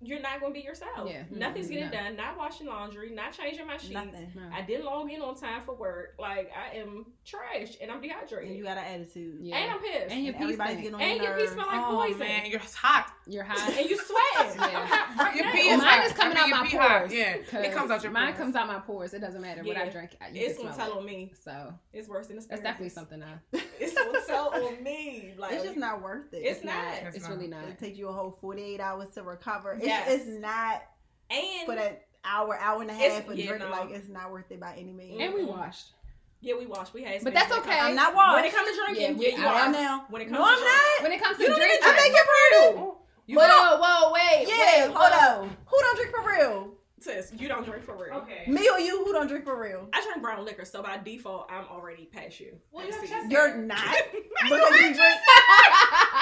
[0.00, 1.08] you're not going to be yourself.
[1.08, 1.22] Yeah.
[1.22, 1.38] Mm-hmm.
[1.38, 1.90] Nothing's getting no.
[1.90, 2.16] done.
[2.16, 3.10] Not washing laundry.
[3.10, 3.94] Not changing my sheets.
[3.94, 4.30] Nothing.
[4.34, 4.42] No.
[4.52, 6.14] I didn't log in on time for work.
[6.18, 8.50] Like I am trash and I'm dehydrated.
[8.50, 9.38] And you got an attitude.
[9.40, 9.56] Yeah.
[9.56, 10.14] And I'm pissed.
[10.14, 12.22] And your and pee getting on And your pee smells like poison.
[12.22, 13.12] Oh, and you're hot.
[13.26, 13.76] You're hot.
[13.76, 14.56] and you sweat.
[14.56, 15.18] yeah.
[15.18, 16.06] Right your pee is mine hot.
[16.06, 17.12] is coming I mean, out my pores.
[17.12, 17.60] Yeah.
[17.60, 18.12] It comes out your.
[18.12, 18.38] Mine pores.
[18.38, 19.14] comes out my pores.
[19.14, 19.74] It doesn't matter yeah.
[19.74, 20.16] what I drink.
[20.20, 21.32] I, it's gonna tell on me.
[21.42, 22.42] So it's worse than the.
[22.42, 22.62] spirit.
[22.62, 23.58] That's definitely something I.
[23.80, 25.34] it's gonna tell on me.
[25.36, 26.38] Like it's just not worth it.
[26.38, 26.84] It's not.
[27.14, 27.64] It's really not.
[27.64, 30.08] It takes you a whole 48 hours to recover yes.
[30.08, 30.82] it's, not
[31.30, 33.70] and for that hour, hour and a half for drinking.
[33.70, 35.20] Like it's not worth it by any means.
[35.20, 35.92] And we washed.
[36.40, 36.94] Yeah, we washed.
[36.94, 37.78] We had, but that's okay.
[37.78, 38.34] I'm not washed.
[38.36, 40.06] When it comes to drinking, yeah, yeah you I am now.
[40.08, 40.70] When it comes, no, to I'm drink.
[40.70, 41.02] not.
[41.02, 42.98] When it comes to drinking, I think you're pretty.
[43.26, 45.48] You whoa, whoa, wait, yeah, wait, hold, hold on.
[45.48, 45.56] on.
[45.66, 46.77] Who don't drink for real?
[47.00, 48.14] Sis, you don't drink for real.
[48.18, 48.44] Okay.
[48.48, 49.88] Me or you who don't drink for real?
[49.92, 52.56] I drink brown liquor, so by default, I'm already past you.
[52.72, 52.86] Well,
[53.28, 53.84] you're, not.
[54.42, 55.18] because you drink.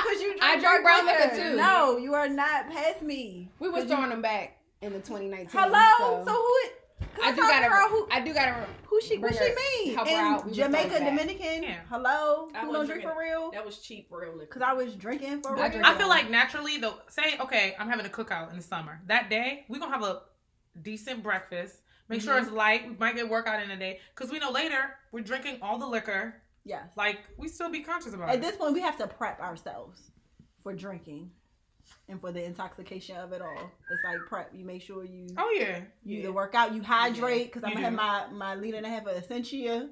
[0.02, 1.34] Because you drink I drink brown liquor.
[1.34, 1.50] liquor.
[1.50, 1.56] too.
[1.56, 3.48] No, you are not past me.
[3.58, 4.10] We was throwing you...
[4.10, 5.48] them back in the 2019.
[5.52, 6.24] Hello.
[6.24, 6.70] So, so who?
[7.22, 7.88] I do gotta.
[7.88, 8.66] Who, I do gotta.
[8.86, 9.18] Who she?
[9.18, 9.94] What she mean?
[9.94, 10.52] Help out.
[10.52, 11.62] Jamaica, Dominican.
[11.62, 11.80] Yeah.
[11.88, 12.48] Hello.
[12.54, 13.50] I who don't drink for real?
[13.52, 14.58] That was cheap for real liquor.
[14.58, 15.64] Cause I was drinking for real.
[15.64, 16.94] I feel like naturally, though.
[17.08, 19.00] Say, okay, I'm having a cookout in the summer.
[19.06, 20.22] That day, we gonna have a
[20.82, 21.82] decent breakfast.
[22.08, 22.28] Make mm-hmm.
[22.28, 22.88] sure it's light.
[22.88, 25.86] We might get workout in a day because we know later we're drinking all the
[25.86, 26.34] liquor.
[26.64, 26.88] Yes.
[26.96, 28.38] Like we still be conscious about At it.
[28.38, 30.10] At this point, we have to prep ourselves
[30.62, 31.30] for drinking
[32.08, 33.70] and for the intoxication of it all.
[33.90, 34.50] It's like prep.
[34.54, 35.28] You make sure you.
[35.36, 35.80] Oh yeah.
[36.04, 36.22] You yeah.
[36.24, 36.74] the workout.
[36.74, 37.68] You hydrate because yeah.
[37.68, 37.96] I'm gonna do.
[38.02, 39.88] have my my liter and a half of Essentia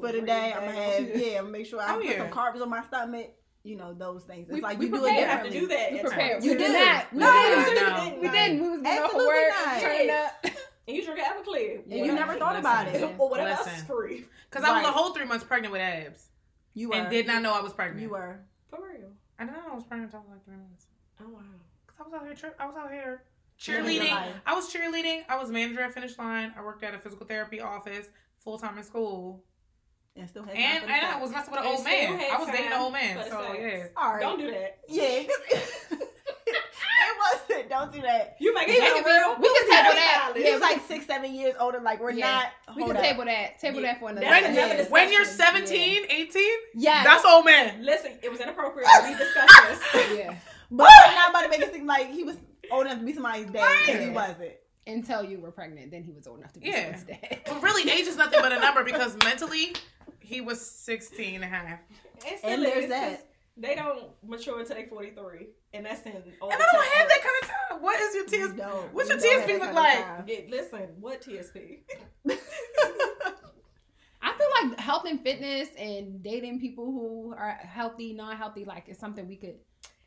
[0.00, 0.52] for the day.
[0.52, 1.38] I'm gonna have yeah.
[1.38, 2.18] I'm gonna make sure I oh, put yeah.
[2.18, 3.30] some carbs on my stomach
[3.62, 4.48] you know those things.
[4.48, 5.92] It's we, like we you do it have to do that.
[5.92, 6.42] You prepared.
[6.42, 7.12] You did not.
[7.12, 8.20] No, no, we didn't.
[8.20, 8.62] We didn't.
[8.62, 10.46] We was going to work, up.
[10.88, 11.82] And you drink Everclear.
[11.84, 13.00] And you never thought about it.
[13.16, 14.24] Or whatever else is free.
[14.50, 16.30] Because I was a whole three months pregnant with abs.
[16.74, 16.96] You were.
[16.96, 18.02] And did not know I was pregnant.
[18.02, 18.40] You were.
[18.70, 19.10] For real.
[19.38, 20.86] I didn't know I was pregnant until like three months.
[21.20, 21.40] Oh, wow.
[21.86, 23.22] Because I was out here, tri- I was out here
[23.60, 24.32] cheerleading.
[24.46, 25.22] I was cheerleading.
[25.28, 26.52] I was manager at Finish Line.
[26.56, 28.08] I worked at a physical therapy office
[28.38, 29.44] full time in school.
[30.20, 32.20] And still had and time for the and I was messing with an old man.
[32.30, 33.16] I was dating an old man.
[33.24, 33.58] So sex.
[33.58, 33.86] yeah.
[33.96, 34.20] All right.
[34.20, 34.78] Don't do that.
[34.88, 35.04] Yeah.
[36.50, 37.16] it
[37.48, 37.68] wasn't.
[37.70, 38.36] Don't do that.
[38.38, 39.36] You make He it was sound real.
[39.40, 40.32] we can table that.
[40.36, 41.80] He Yeah, was like six, seven years older.
[41.80, 42.44] Like we're Yeah.
[42.66, 42.76] not.
[42.76, 43.02] We can up.
[43.02, 43.58] table that.
[43.58, 43.92] Table Yeah.
[43.92, 44.26] that for another.
[44.26, 44.88] That's When, another Yeah.
[44.90, 45.66] when you're discussion.
[45.66, 47.04] 17, 18, Yes.
[47.04, 47.82] that's old man.
[47.84, 48.88] Listen, it was inappropriate.
[49.04, 49.62] We discussed
[49.92, 50.18] this.
[50.18, 50.34] yeah.
[50.70, 52.36] But I'm not about to make it seem like he was
[52.70, 54.14] old enough to be somebody's dad because he Right.
[54.14, 54.52] wasn't.
[54.90, 56.82] Until you were pregnant, then he was old enough to be Yeah.
[56.96, 57.40] someone's dad.
[57.46, 59.74] But really, age is nothing but a number because mentally,
[60.20, 61.78] he was 16 and a half.
[62.26, 63.10] And, And there's is, that.
[63.18, 63.24] 'cause
[63.56, 65.48] They don't mature until they're 43.
[65.74, 67.82] And that's in all And the I don't have that kind of time.
[67.82, 68.56] What is your TSP?
[68.56, 68.92] don't.
[68.94, 70.04] What's You your don't TSP look kind of like?
[70.06, 70.24] time.
[70.26, 71.78] Yeah, listen, what TSP?
[74.22, 78.84] I feel like health and fitness and dating people who are healthy, not healthy, like
[78.88, 79.54] it's something we could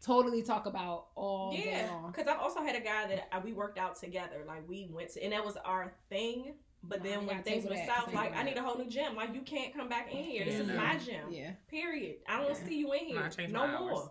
[0.04, 3.78] totally talk about all Yeah, because I've also had a guy that uh, we worked
[3.78, 4.44] out together.
[4.48, 6.56] Like we went to, and that was our thing.
[6.86, 9.16] But Nah, then we when things went south, like I need a whole new gym.
[9.16, 10.44] Like you can't come back in here.
[10.46, 11.32] This is my gym.
[11.32, 11.52] Yeah.
[11.70, 12.18] Period.
[12.28, 13.16] I don't want to see you in here.
[13.22, 13.92] Nah, I no my more.
[13.94, 14.10] hours.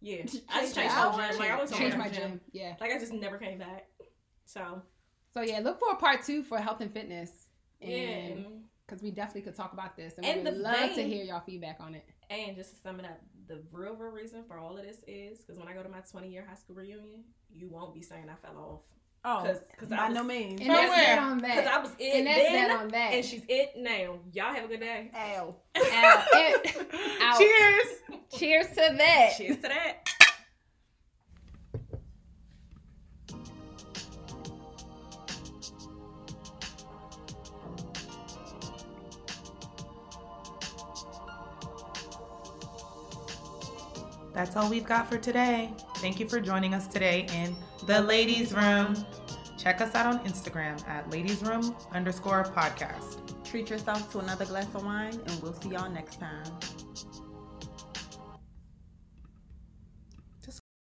[0.00, 1.28] Yeah, Change I just changed my hours?
[1.30, 1.38] gym.
[1.38, 2.22] Like I went to Change a my gym.
[2.22, 2.40] gym.
[2.52, 2.74] Yeah.
[2.80, 3.88] Like I just never came back.
[4.46, 4.80] So
[5.34, 7.30] So yeah, look for a part two for health and fitness.
[7.80, 7.88] yeah.
[7.88, 8.46] And
[8.86, 11.22] because we definitely could talk about this and, And we would the love to hear
[11.24, 12.06] y'all feedback on it.
[12.30, 15.38] And just to sum it up, the real, real reason for all of this is
[15.40, 18.26] because when I go to my 20 year high school reunion, you won't be saying
[18.30, 18.80] I fell off.
[19.24, 19.42] Oh,
[19.76, 20.60] 'cause I by was- no means.
[20.60, 21.04] And that's Somewhere.
[21.06, 21.66] that on Because.
[21.66, 23.12] I was it And that's that then, on that.
[23.14, 24.18] and she's it now.
[24.32, 25.10] Y'all have a good day.
[25.14, 25.56] Ow.
[25.76, 26.34] Out.
[26.34, 26.86] And-
[27.20, 27.38] out.
[27.38, 27.86] Cheers.
[28.38, 29.34] Cheers to that.
[29.36, 30.08] Cheers to that.
[44.38, 45.72] That's all we've got for today.
[45.96, 47.56] Thank you for joining us today in
[47.88, 48.94] the ladies' room.
[49.58, 53.18] Check us out on Instagram at ladies' room underscore podcast.
[53.44, 56.87] Treat yourself to another glass of wine, and we'll see y'all next time.